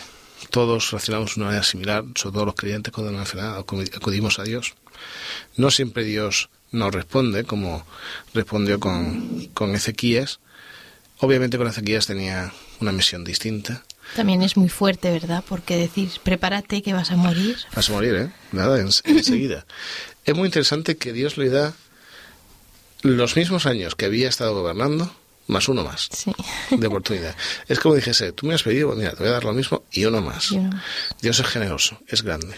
todos 0.52 0.90
relacionamos 0.90 1.34
de 1.34 1.40
una 1.40 1.46
manera 1.46 1.64
similar, 1.64 2.04
sobre 2.14 2.34
todo 2.34 2.44
los 2.44 2.54
creyentes 2.54 2.92
una 2.94 3.20
enfermedad, 3.20 3.58
acudimos 3.58 4.38
a 4.38 4.44
Dios. 4.44 4.74
No 5.56 5.70
siempre 5.70 6.04
Dios 6.04 6.50
nos 6.70 6.94
responde 6.94 7.44
como 7.44 7.84
respondió 8.34 8.78
con, 8.78 9.46
con 9.54 9.74
Ezequías. 9.74 10.40
Obviamente 11.18 11.56
con 11.56 11.68
Ezequías 11.68 12.06
tenía 12.06 12.52
una 12.80 12.92
misión 12.92 13.24
distinta. 13.24 13.82
También 14.14 14.42
es 14.42 14.58
muy 14.58 14.68
fuerte, 14.68 15.10
¿verdad? 15.10 15.42
Porque 15.48 15.76
decir, 15.76 16.10
prepárate 16.22 16.82
que 16.82 16.92
vas 16.92 17.10
a 17.10 17.16
morir. 17.16 17.56
Vas 17.74 17.88
a 17.88 17.92
morir, 17.92 18.14
¿eh? 18.14 18.30
Nada, 18.52 18.78
enseguida. 18.78 19.64
es 20.26 20.34
muy 20.36 20.46
interesante 20.46 20.98
que 20.98 21.14
Dios 21.14 21.38
le 21.38 21.48
da 21.48 21.72
los 23.00 23.36
mismos 23.36 23.64
años 23.64 23.94
que 23.94 24.04
había 24.04 24.28
estado 24.28 24.54
gobernando, 24.54 25.14
más 25.46 25.68
uno 25.68 25.84
más 25.84 26.08
de 26.70 26.86
oportunidad. 26.86 27.34
Es 27.68 27.78
como 27.80 27.94
dijese, 27.94 28.32
tú 28.32 28.46
me 28.46 28.54
has 28.54 28.62
pedido, 28.62 28.94
mira, 28.94 29.12
te 29.12 29.18
voy 29.18 29.28
a 29.28 29.32
dar 29.32 29.44
lo 29.44 29.52
mismo 29.52 29.84
y 29.92 30.04
uno 30.04 30.20
más. 30.20 30.54
Dios 31.20 31.38
es 31.38 31.46
generoso, 31.46 31.98
es 32.06 32.22
grande. 32.22 32.54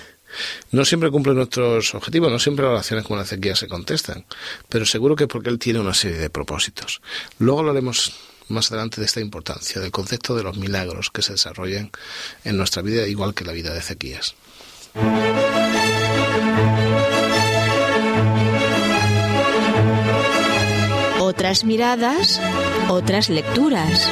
No 0.72 0.84
siempre 0.84 1.10
cumple 1.10 1.32
nuestros 1.34 1.94
objetivos, 1.94 2.30
no 2.30 2.38
siempre 2.38 2.64
las 2.64 2.72
oraciones 2.72 3.06
como 3.06 3.18
la 3.18 3.24
sequía 3.24 3.54
se 3.54 3.68
contestan, 3.68 4.24
pero 4.68 4.84
seguro 4.84 5.14
que 5.14 5.28
porque 5.28 5.48
Él 5.48 5.58
tiene 5.58 5.80
una 5.80 5.94
serie 5.94 6.18
de 6.18 6.30
propósitos. 6.30 7.00
Luego 7.38 7.62
lo 7.62 7.70
haremos 7.70 8.12
más 8.48 8.70
adelante 8.70 9.00
de 9.00 9.06
esta 9.06 9.20
importancia, 9.20 9.80
del 9.80 9.90
concepto 9.90 10.34
de 10.34 10.42
los 10.42 10.56
milagros 10.56 11.10
que 11.10 11.22
se 11.22 11.32
desarrollan 11.32 11.90
en 12.44 12.56
nuestra 12.56 12.82
vida, 12.82 13.06
igual 13.06 13.34
que 13.34 13.44
la 13.44 13.52
vida 13.52 13.72
de 13.72 13.78
Ezequías. 13.78 14.34
Otras 21.44 21.64
miradas, 21.64 22.40
otras 22.88 23.28
lecturas. 23.28 24.08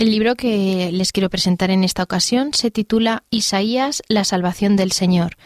El 0.00 0.12
libro 0.12 0.34
que 0.34 0.90
les 0.92 1.12
quiero 1.12 1.28
presentar 1.28 1.70
en 1.70 1.84
esta 1.84 2.02
ocasión 2.02 2.54
se 2.54 2.70
titula 2.70 3.22
Isaías, 3.28 4.02
la 4.08 4.24
salvación 4.24 4.74
del 4.74 4.92
Señor. 4.92 5.36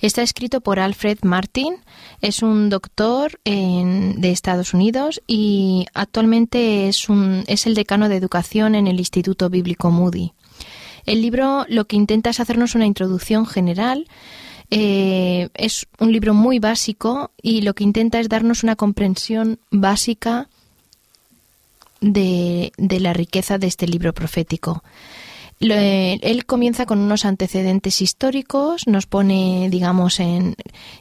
Está 0.00 0.22
escrito 0.22 0.60
por 0.60 0.78
Alfred 0.78 1.18
Martin, 1.24 1.78
es 2.20 2.40
un 2.40 2.70
doctor 2.70 3.40
de 3.44 4.30
Estados 4.30 4.72
Unidos 4.72 5.20
y 5.26 5.86
actualmente 5.94 6.86
es, 6.86 7.08
un, 7.08 7.42
es 7.48 7.66
el 7.66 7.74
decano 7.74 8.08
de 8.08 8.14
educación 8.14 8.76
en 8.76 8.86
el 8.86 9.00
Instituto 9.00 9.50
Bíblico 9.50 9.90
Moody. 9.90 10.32
El 11.06 11.20
libro 11.20 11.66
lo 11.68 11.86
que 11.86 11.96
intenta 11.96 12.30
es 12.30 12.38
hacernos 12.38 12.76
una 12.76 12.86
introducción 12.86 13.46
general 13.46 14.06
eh, 14.70 15.48
es 15.54 15.88
un 15.98 16.12
libro 16.12 16.34
muy 16.34 16.60
básico 16.60 17.32
y 17.42 17.62
lo 17.62 17.74
que 17.74 17.82
intenta 17.82 18.20
es 18.20 18.28
darnos 18.28 18.62
una 18.62 18.76
comprensión 18.76 19.58
básica 19.72 20.48
de, 22.04 22.72
la 23.00 23.12
riqueza 23.12 23.58
de 23.58 23.66
este 23.66 23.86
libro 23.86 24.12
profético. 24.12 24.82
él 25.60 26.44
comienza 26.46 26.84
con 26.84 26.98
unos 26.98 27.24
antecedentes 27.24 28.02
históricos, 28.02 28.86
nos 28.86 29.06
pone, 29.06 29.68
digamos, 29.70 30.20
en, 30.20 30.56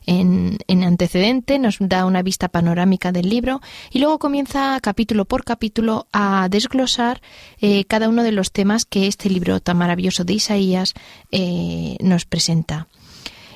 en, 0.05 0.83
antecedente, 0.83 1.59
nos 1.59 1.77
da 1.79 2.05
una 2.05 2.21
vista 2.21 2.47
panorámica 2.47 3.11
del 3.11 3.29
libro 3.29 3.61
y 3.91 3.99
luego 3.99 4.19
comienza 4.19 4.79
capítulo 4.81 5.25
por 5.25 5.43
capítulo 5.43 6.07
a 6.13 6.47
desglosar 6.49 7.21
eh, 7.59 7.83
cada 7.85 8.09
uno 8.09 8.23
de 8.23 8.31
los 8.31 8.51
temas 8.51 8.85
que 8.85 9.07
este 9.07 9.29
libro 9.29 9.59
tan 9.59 9.77
maravilloso 9.77 10.23
de 10.23 10.33
Isaías 10.33 10.93
eh, 11.31 11.97
nos 11.99 12.25
presenta. 12.25 12.87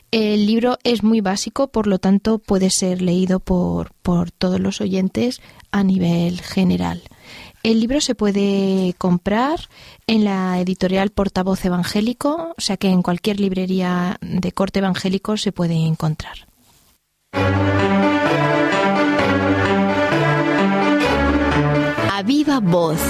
El 0.09 0.45
libro 0.45 0.77
es 0.83 1.03
muy 1.03 1.19
básico, 1.19 1.67
por 1.67 1.85
lo 1.85 1.99
tanto 1.99 2.39
puede 2.39 2.69
ser 2.69 3.01
leído 3.01 3.41
por, 3.41 3.91
por 4.01 4.31
todos 4.31 4.59
los 4.59 4.79
oyentes 4.79 5.41
a 5.71 5.83
nivel 5.83 6.39
general. 6.39 7.03
El 7.67 7.81
libro 7.81 7.99
se 7.99 8.15
puede 8.15 8.95
comprar 8.97 9.59
en 10.07 10.23
la 10.23 10.57
editorial 10.61 11.09
Portavoz 11.09 11.65
Evangélico, 11.65 12.53
o 12.57 12.61
sea 12.61 12.77
que 12.77 12.87
en 12.87 13.01
cualquier 13.01 13.41
librería 13.41 14.17
de 14.21 14.53
corte 14.53 14.79
evangélico 14.79 15.35
se 15.35 15.51
puede 15.51 15.73
encontrar. 15.73 16.47
A 22.13 22.23
viva 22.23 22.61
voz. 22.61 23.01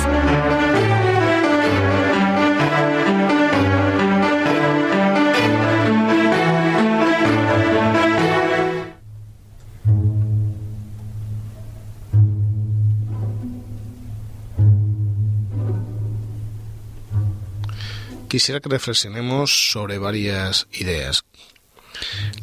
Quisiera 18.37 18.59
que 18.59 18.69
reflexionemos 18.69 19.71
sobre 19.71 19.97
varias 19.97 20.67
ideas. 20.71 21.25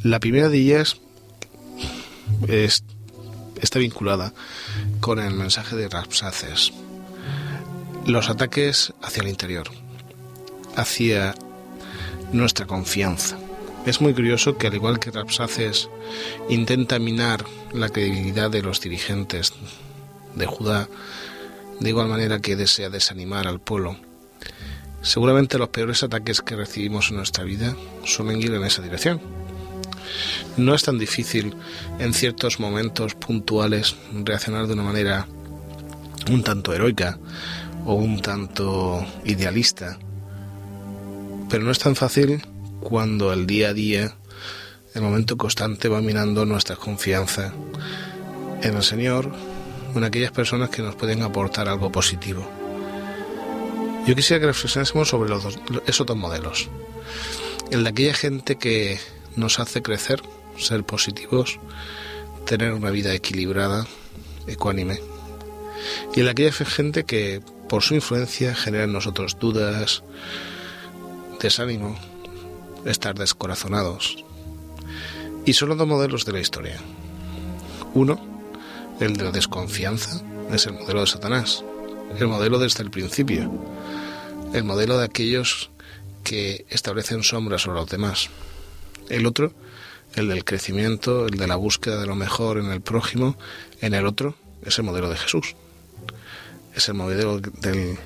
La 0.02 0.18
primera 0.18 0.48
de 0.48 0.58
ellas 0.58 0.96
está 2.48 3.78
vinculada 3.78 4.32
con 4.98 5.20
el 5.20 5.34
mensaje 5.34 5.76
de 5.76 5.88
Rapsaces. 5.88 6.72
Los 8.06 8.28
ataques 8.28 8.92
hacia 9.02 9.22
el 9.22 9.28
interior, 9.28 9.70
hacia 10.74 11.36
nuestra 12.32 12.66
confianza. 12.66 13.38
Es 13.86 14.00
muy 14.00 14.14
curioso 14.14 14.58
que 14.58 14.66
al 14.66 14.74
igual 14.74 14.98
que 14.98 15.12
Rapsaces 15.12 15.88
intenta 16.48 16.98
minar 16.98 17.44
la 17.72 17.88
credibilidad 17.88 18.50
de 18.50 18.62
los 18.62 18.80
dirigentes 18.80 19.52
de 20.34 20.46
Judá, 20.46 20.88
de 21.78 21.88
igual 21.88 22.08
manera 22.08 22.40
que 22.40 22.56
desea 22.56 22.90
desanimar 22.90 23.46
al 23.46 23.60
pueblo, 23.60 23.96
Seguramente 25.04 25.58
los 25.58 25.68
peores 25.68 26.02
ataques 26.02 26.40
que 26.40 26.56
recibimos 26.56 27.10
en 27.10 27.16
nuestra 27.16 27.44
vida 27.44 27.76
suelen 28.04 28.40
ir 28.40 28.54
en 28.54 28.64
esa 28.64 28.80
dirección. 28.80 29.20
No 30.56 30.74
es 30.74 30.82
tan 30.82 30.98
difícil 30.98 31.54
en 31.98 32.14
ciertos 32.14 32.58
momentos 32.58 33.14
puntuales 33.14 33.96
reaccionar 34.24 34.66
de 34.66 34.72
una 34.72 34.82
manera 34.82 35.28
un 36.30 36.42
tanto 36.42 36.72
heroica 36.72 37.18
o 37.84 37.94
un 37.94 38.22
tanto 38.22 39.04
idealista, 39.26 39.98
pero 41.50 41.64
no 41.64 41.70
es 41.70 41.78
tan 41.78 41.96
fácil 41.96 42.42
cuando 42.80 43.30
el 43.30 43.46
día 43.46 43.68
a 43.68 43.74
día, 43.74 44.14
el 44.94 45.02
momento 45.02 45.36
constante 45.36 45.88
va 45.88 46.00
minando 46.00 46.46
nuestra 46.46 46.76
confianza 46.76 47.52
en 48.62 48.74
el 48.74 48.82
Señor 48.82 49.30
en 49.94 50.02
aquellas 50.02 50.32
personas 50.32 50.70
que 50.70 50.80
nos 50.80 50.94
pueden 50.94 51.22
aportar 51.22 51.68
algo 51.68 51.92
positivo. 51.92 52.63
Yo 54.06 54.14
quisiera 54.14 54.38
que 54.38 54.46
reflexionásemos 54.48 55.08
sobre 55.08 55.30
los 55.30 55.58
esos 55.86 56.06
dos 56.06 56.16
modelos. 56.16 56.68
El 57.70 57.84
de 57.84 57.90
aquella 57.90 58.12
gente 58.12 58.56
que 58.56 59.00
nos 59.34 59.58
hace 59.58 59.80
crecer, 59.80 60.22
ser 60.58 60.84
positivos, 60.84 61.58
tener 62.44 62.74
una 62.74 62.90
vida 62.90 63.14
equilibrada, 63.14 63.86
ecuánime. 64.46 65.00
Y 66.14 66.20
el 66.20 66.26
de 66.26 66.32
aquella 66.32 66.52
gente 66.52 67.04
que 67.04 67.40
por 67.66 67.82
su 67.82 67.94
influencia 67.94 68.54
genera 68.54 68.84
en 68.84 68.92
nosotros 68.92 69.38
dudas, 69.40 70.02
desánimo, 71.40 71.96
estar 72.84 73.14
descorazonados. 73.14 74.22
Y 75.46 75.54
son 75.54 75.70
los 75.70 75.78
dos 75.78 75.88
modelos 75.88 76.26
de 76.26 76.32
la 76.32 76.40
historia. 76.40 76.76
Uno, 77.94 78.20
el 79.00 79.16
de 79.16 79.24
la 79.24 79.30
desconfianza, 79.30 80.20
es 80.52 80.66
el 80.66 80.74
modelo 80.74 81.00
de 81.00 81.06
Satanás, 81.06 81.64
el 82.18 82.28
modelo 82.28 82.58
desde 82.58 82.82
el 82.82 82.90
principio 82.90 83.50
el 84.54 84.62
modelo 84.62 84.98
de 84.98 85.04
aquellos 85.04 85.70
que 86.22 86.64
establecen 86.70 87.24
sombras 87.24 87.62
sobre 87.62 87.80
los 87.80 87.90
demás. 87.90 88.30
El 89.10 89.26
otro, 89.26 89.52
el 90.14 90.28
del 90.28 90.44
crecimiento, 90.44 91.26
el 91.26 91.36
de 91.36 91.48
la 91.48 91.56
búsqueda 91.56 92.00
de 92.00 92.06
lo 92.06 92.14
mejor 92.14 92.58
en 92.58 92.70
el 92.70 92.80
prójimo, 92.80 93.36
en 93.80 93.94
el 93.94 94.06
otro, 94.06 94.36
es 94.64 94.78
el 94.78 94.84
modelo 94.84 95.10
de 95.10 95.16
Jesús. 95.16 95.56
Es 96.74 96.88
el 96.88 96.94
modelo 96.94 97.40
del 97.40 97.98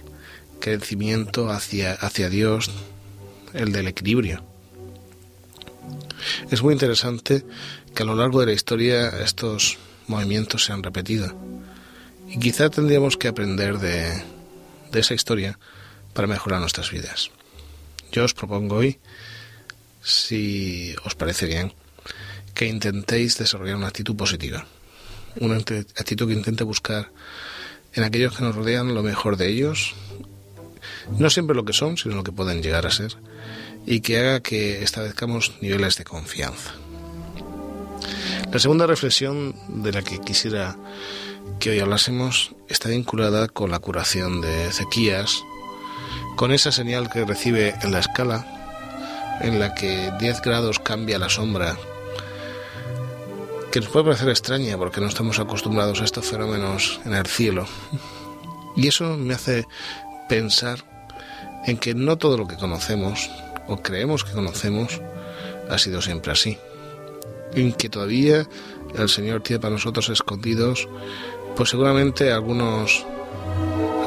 crecimiento 0.58 1.50
hacia, 1.50 1.92
hacia 1.92 2.30
Dios, 2.30 2.70
el 3.52 3.70
del 3.70 3.86
equilibrio. 3.86 4.42
Es 6.50 6.62
muy 6.62 6.72
interesante 6.72 7.44
que 7.94 8.02
a 8.04 8.06
lo 8.06 8.14
largo 8.14 8.40
de 8.40 8.46
la 8.46 8.52
historia 8.52 9.08
estos 9.22 9.76
movimientos 10.06 10.64
se 10.64 10.72
han 10.72 10.82
repetido. 10.82 11.36
Y 12.26 12.38
quizá 12.38 12.70
tendríamos 12.70 13.18
que 13.18 13.28
aprender 13.28 13.78
de, 13.78 14.22
de 14.90 15.00
esa 15.00 15.12
historia 15.12 15.58
para 16.18 16.26
mejorar 16.26 16.58
nuestras 16.58 16.90
vidas. 16.90 17.30
Yo 18.10 18.24
os 18.24 18.34
propongo 18.34 18.74
hoy, 18.74 18.98
si 20.02 20.92
os 21.04 21.14
parece 21.14 21.46
bien, 21.46 21.72
que 22.54 22.66
intentéis 22.66 23.38
desarrollar 23.38 23.76
una 23.76 23.86
actitud 23.86 24.16
positiva, 24.16 24.66
una 25.38 25.58
actitud 25.58 26.26
que 26.26 26.34
intente 26.34 26.64
buscar 26.64 27.12
en 27.94 28.02
aquellos 28.02 28.36
que 28.36 28.42
nos 28.42 28.56
rodean 28.56 28.96
lo 28.96 29.04
mejor 29.04 29.36
de 29.36 29.46
ellos, 29.46 29.94
no 31.16 31.30
siempre 31.30 31.54
lo 31.54 31.64
que 31.64 31.72
son, 31.72 31.96
sino 31.96 32.16
lo 32.16 32.24
que 32.24 32.32
pueden 32.32 32.64
llegar 32.64 32.84
a 32.84 32.90
ser, 32.90 33.14
y 33.86 34.00
que 34.00 34.18
haga 34.18 34.40
que 34.40 34.82
establezcamos 34.82 35.52
niveles 35.60 35.98
de 35.98 36.02
confianza. 36.02 36.74
La 38.52 38.58
segunda 38.58 38.88
reflexión 38.88 39.54
de 39.68 39.92
la 39.92 40.02
que 40.02 40.18
quisiera 40.18 40.76
que 41.60 41.70
hoy 41.70 41.78
hablásemos 41.78 42.56
está 42.68 42.88
vinculada 42.88 43.46
con 43.46 43.70
la 43.70 43.78
curación 43.78 44.40
de 44.40 44.66
Ezequías 44.66 45.44
con 46.36 46.52
esa 46.52 46.72
señal 46.72 47.10
que 47.10 47.24
recibe 47.24 47.74
en 47.82 47.92
la 47.92 48.00
escala, 48.00 48.46
en 49.40 49.58
la 49.58 49.74
que 49.74 50.12
10 50.18 50.42
grados 50.42 50.78
cambia 50.78 51.18
la 51.18 51.28
sombra, 51.28 51.76
que 53.70 53.80
nos 53.80 53.88
puede 53.90 54.06
parecer 54.06 54.28
extraña 54.28 54.76
porque 54.78 55.00
no 55.00 55.06
estamos 55.06 55.38
acostumbrados 55.38 56.00
a 56.00 56.04
estos 56.04 56.26
fenómenos 56.26 57.00
en 57.04 57.14
el 57.14 57.26
cielo. 57.26 57.66
Y 58.76 58.86
eso 58.86 59.16
me 59.16 59.34
hace 59.34 59.66
pensar 60.28 60.84
en 61.66 61.78
que 61.78 61.94
no 61.94 62.16
todo 62.16 62.38
lo 62.38 62.46
que 62.46 62.56
conocemos 62.56 63.30
o 63.66 63.78
creemos 63.78 64.24
que 64.24 64.32
conocemos 64.32 65.00
ha 65.68 65.78
sido 65.78 66.00
siempre 66.00 66.32
así. 66.32 66.58
En 67.52 67.72
que 67.72 67.88
todavía 67.88 68.46
el 68.96 69.08
Señor 69.08 69.42
tiene 69.42 69.60
para 69.60 69.74
nosotros 69.74 70.08
escondidos, 70.08 70.88
pues 71.56 71.70
seguramente 71.70 72.32
algunos 72.32 73.04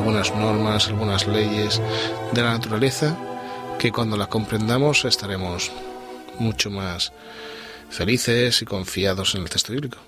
algunas 0.02 0.34
normas, 0.34 0.88
algunas 0.88 1.28
leyes 1.28 1.80
de 2.32 2.42
la 2.42 2.54
naturaleza 2.54 3.16
que 3.78 3.92
cuando 3.92 4.18
las 4.18 4.30
comprendamos 4.30 5.06
estaremos 5.06 5.72
mucho 6.40 6.72
más 6.72 7.14
felices 7.92 8.64
y 8.64 8.66
confiados 8.66 9.36
en 9.36 9.44
el 9.44 9.50
texto 9.52 9.74
bíblico. 9.74 10.00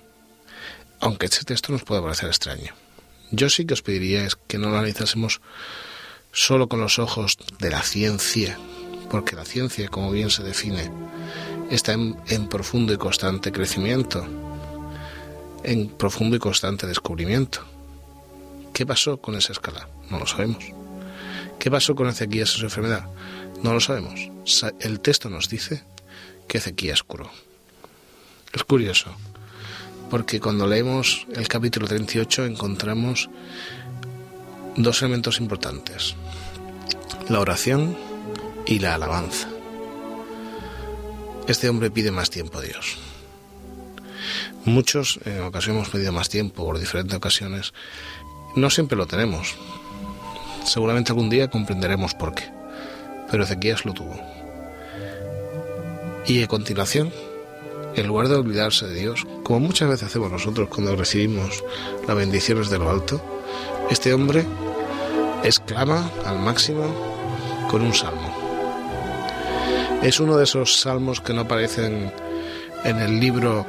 Aunque 0.98 1.26
este 1.26 1.44
texto 1.44 1.70
nos 1.70 1.84
pueda 1.84 2.02
parecer 2.02 2.28
extraño. 2.28 2.74
Yo 3.30 3.48
sí 3.48 3.66
que 3.66 3.74
os 3.74 3.82
pediría 3.82 4.26
que 4.48 4.58
no 4.58 4.70
lo 4.70 4.78
analizásemos 4.78 5.40
solo 6.32 6.68
con 6.68 6.80
los 6.80 6.98
ojos 6.98 7.38
de 7.60 7.70
la 7.70 7.82
ciencia, 7.82 8.58
porque 9.10 9.36
la 9.36 9.44
ciencia, 9.44 9.88
como 9.90 10.10
bien 10.10 10.30
se 10.30 10.42
define, 10.42 10.90
está 11.70 11.92
en 11.92 12.48
profundo 12.48 12.92
y 12.92 12.96
constante 12.96 13.52
crecimiento, 13.52 14.26
en 15.62 15.88
profundo 15.88 16.34
y 16.34 16.40
constante 16.40 16.88
descubrimiento. 16.88 17.73
¿Qué 18.74 18.84
pasó 18.84 19.18
con 19.18 19.36
esa 19.36 19.52
escala? 19.52 19.88
No 20.10 20.18
lo 20.18 20.26
sabemos. 20.26 20.64
¿Qué 21.60 21.70
pasó 21.70 21.94
con 21.94 22.08
Ezequías 22.08 22.50
su 22.50 22.64
enfermedad? 22.64 23.06
No 23.62 23.72
lo 23.72 23.80
sabemos. 23.80 24.20
El 24.80 24.98
texto 24.98 25.30
nos 25.30 25.48
dice 25.48 25.84
que 26.48 26.58
Ezequías 26.58 27.04
curó. 27.04 27.30
Es 28.52 28.64
curioso, 28.64 29.14
porque 30.10 30.40
cuando 30.40 30.66
leemos 30.66 31.24
el 31.34 31.46
capítulo 31.46 31.86
38 31.86 32.46
encontramos 32.46 33.30
dos 34.76 35.02
elementos 35.02 35.38
importantes, 35.38 36.16
la 37.28 37.38
oración 37.38 37.96
y 38.66 38.80
la 38.80 38.96
alabanza. 38.96 39.48
Este 41.46 41.68
hombre 41.68 41.92
pide 41.92 42.10
más 42.10 42.28
tiempo 42.28 42.58
a 42.58 42.62
Dios. 42.62 42.98
Muchos 44.64 45.20
en 45.24 45.42
ocasiones 45.42 45.76
hemos 45.76 45.88
pedido 45.90 46.12
más 46.12 46.28
tiempo 46.28 46.64
por 46.64 46.78
diferentes 46.78 47.16
ocasiones. 47.16 47.72
No 48.56 48.70
siempre 48.70 48.96
lo 48.96 49.06
tenemos. 49.06 49.54
Seguramente 50.64 51.12
algún 51.12 51.30
día 51.30 51.50
comprenderemos 51.50 52.14
por 52.14 52.34
qué. 52.34 52.44
Pero 53.30 53.44
Ezequías 53.44 53.84
lo 53.84 53.92
tuvo. 53.92 54.18
Y 56.26 56.42
a 56.42 56.48
continuación 56.48 57.12
en 57.96 58.06
lugar 58.06 58.28
de 58.28 58.36
olvidarse 58.36 58.86
de 58.86 58.94
Dios, 58.94 59.24
como 59.44 59.60
muchas 59.60 59.88
veces 59.88 60.08
hacemos 60.08 60.30
nosotros 60.30 60.68
cuando 60.68 60.96
recibimos 60.96 61.62
las 62.06 62.16
bendiciones 62.16 62.70
de 62.70 62.78
lo 62.78 62.90
alto, 62.90 63.20
este 63.90 64.12
hombre 64.12 64.44
exclama 65.42 66.10
al 66.24 66.38
máximo 66.38 66.84
con 67.70 67.82
un 67.82 67.94
salmo. 67.94 68.34
Es 70.02 70.20
uno 70.20 70.36
de 70.36 70.44
esos 70.44 70.80
salmos 70.80 71.20
que 71.20 71.32
no 71.32 71.42
aparecen 71.42 72.12
en 72.84 72.98
el 72.98 73.20
libro 73.20 73.66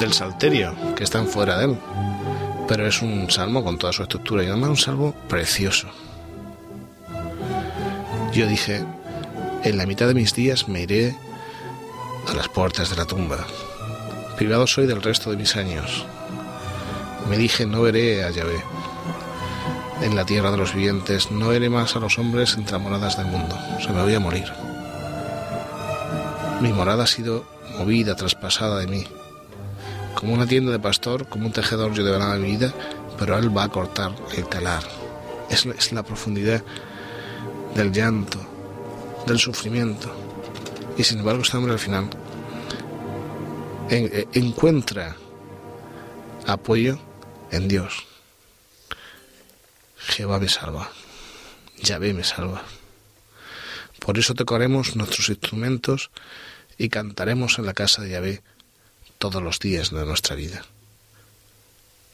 del 0.00 0.12
Salterio, 0.12 0.74
que 0.94 1.04
están 1.04 1.26
fuera 1.26 1.58
de 1.58 1.66
él, 1.66 1.78
pero 2.68 2.86
es 2.86 3.02
un 3.02 3.30
salmo 3.30 3.62
con 3.64 3.78
toda 3.78 3.92
su 3.92 4.02
estructura 4.02 4.42
y 4.42 4.48
además 4.48 4.70
un 4.70 4.76
salmo 4.76 5.14
precioso. 5.28 5.88
Yo 8.32 8.46
dije, 8.46 8.84
en 9.62 9.78
la 9.78 9.86
mitad 9.86 10.08
de 10.08 10.14
mis 10.14 10.34
días 10.34 10.68
me 10.68 10.82
iré 10.82 11.16
a 12.28 12.34
las 12.34 12.48
puertas 12.48 12.90
de 12.90 12.96
la 12.96 13.04
tumba. 13.04 13.46
Privado 14.36 14.66
soy 14.66 14.86
del 14.86 15.02
resto 15.02 15.30
de 15.30 15.36
mis 15.36 15.56
años. 15.56 16.04
Me 17.28 17.38
dije, 17.38 17.66
no 17.66 17.82
veré 17.82 18.24
a 18.24 18.30
Yahvé. 18.30 18.62
En 20.02 20.14
la 20.14 20.26
tierra 20.26 20.50
de 20.50 20.58
los 20.58 20.74
vivientes, 20.74 21.30
no 21.30 21.48
veré 21.48 21.70
más 21.70 21.96
a 21.96 22.00
los 22.00 22.18
hombres 22.18 22.54
entre 22.56 22.78
moradas 22.78 23.16
del 23.16 23.26
mundo. 23.26 23.58
Se 23.80 23.90
me 23.90 24.02
voy 24.02 24.14
a 24.14 24.20
morir. 24.20 24.52
Mi 26.60 26.72
morada 26.72 27.04
ha 27.04 27.06
sido 27.06 27.44
movida, 27.78 28.14
traspasada 28.14 28.78
de 28.78 28.86
mí. 28.86 29.06
Como 30.26 30.38
una 30.38 30.48
tienda 30.48 30.72
de 30.72 30.80
pastor, 30.80 31.28
como 31.28 31.46
un 31.46 31.52
tejedor 31.52 31.94
yo 31.94 32.02
de 32.02 32.38
mi 32.40 32.56
vida, 32.56 32.74
pero 33.16 33.38
él 33.38 33.56
va 33.56 33.62
a 33.62 33.68
cortar 33.68 34.10
el 34.36 34.44
telar. 34.48 34.82
Es, 35.48 35.92
la 35.92 36.02
profundidad 36.02 36.64
del 37.76 37.92
llanto, 37.92 38.40
del 39.24 39.38
sufrimiento 39.38 40.12
y 40.98 41.04
sin 41.04 41.20
embargo 41.20 41.42
este 41.42 41.56
hombre 41.56 41.74
al 41.74 41.78
final 41.78 42.10
eh, 43.88 44.26
encuentra 44.32 45.14
apoyo 46.44 46.98
en 47.52 47.68
Dios. 47.68 48.04
Jehová 49.96 50.40
me 50.40 50.48
salva, 50.48 50.90
Yahvé 51.84 52.12
me 52.12 52.24
salva. 52.24 52.64
Por 54.00 54.18
eso 54.18 54.34
tocaremos 54.34 54.96
nuestros 54.96 55.28
instrumentos 55.28 56.10
y 56.78 56.88
cantaremos 56.88 57.60
en 57.60 57.66
la 57.66 57.74
casa 57.74 58.02
de 58.02 58.10
Yahvé 58.10 58.42
todos 59.18 59.42
los 59.42 59.58
días 59.58 59.90
de 59.90 60.04
nuestra 60.04 60.36
vida. 60.36 60.64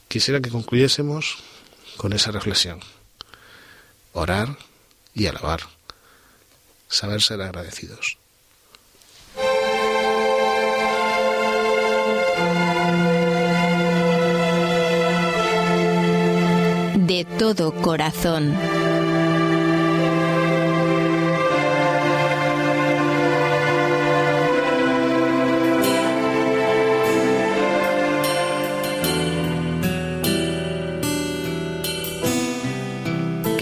Quisiera 0.07 0.41
que 0.41 0.49
concluyésemos 0.49 1.37
con 1.97 2.13
esa 2.13 2.31
reflexión. 2.31 2.79
Orar 4.13 4.57
y 5.13 5.27
alabar. 5.27 5.61
Saber 6.87 7.21
ser 7.21 7.41
agradecidos. 7.41 8.17
de 17.07 17.25
todo 17.37 17.73
corazón. 17.81 18.55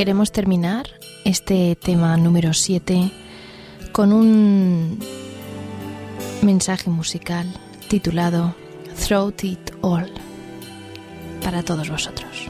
Queremos 0.01 0.31
terminar 0.31 0.87
este 1.25 1.75
tema 1.75 2.17
número 2.17 2.55
7 2.55 3.11
con 3.91 4.13
un 4.13 4.97
mensaje 6.41 6.89
musical 6.89 7.45
titulado 7.87 8.55
Throat 9.05 9.43
It 9.43 9.71
All 9.81 10.11
para 11.43 11.61
todos 11.61 11.87
vosotros. 11.87 12.49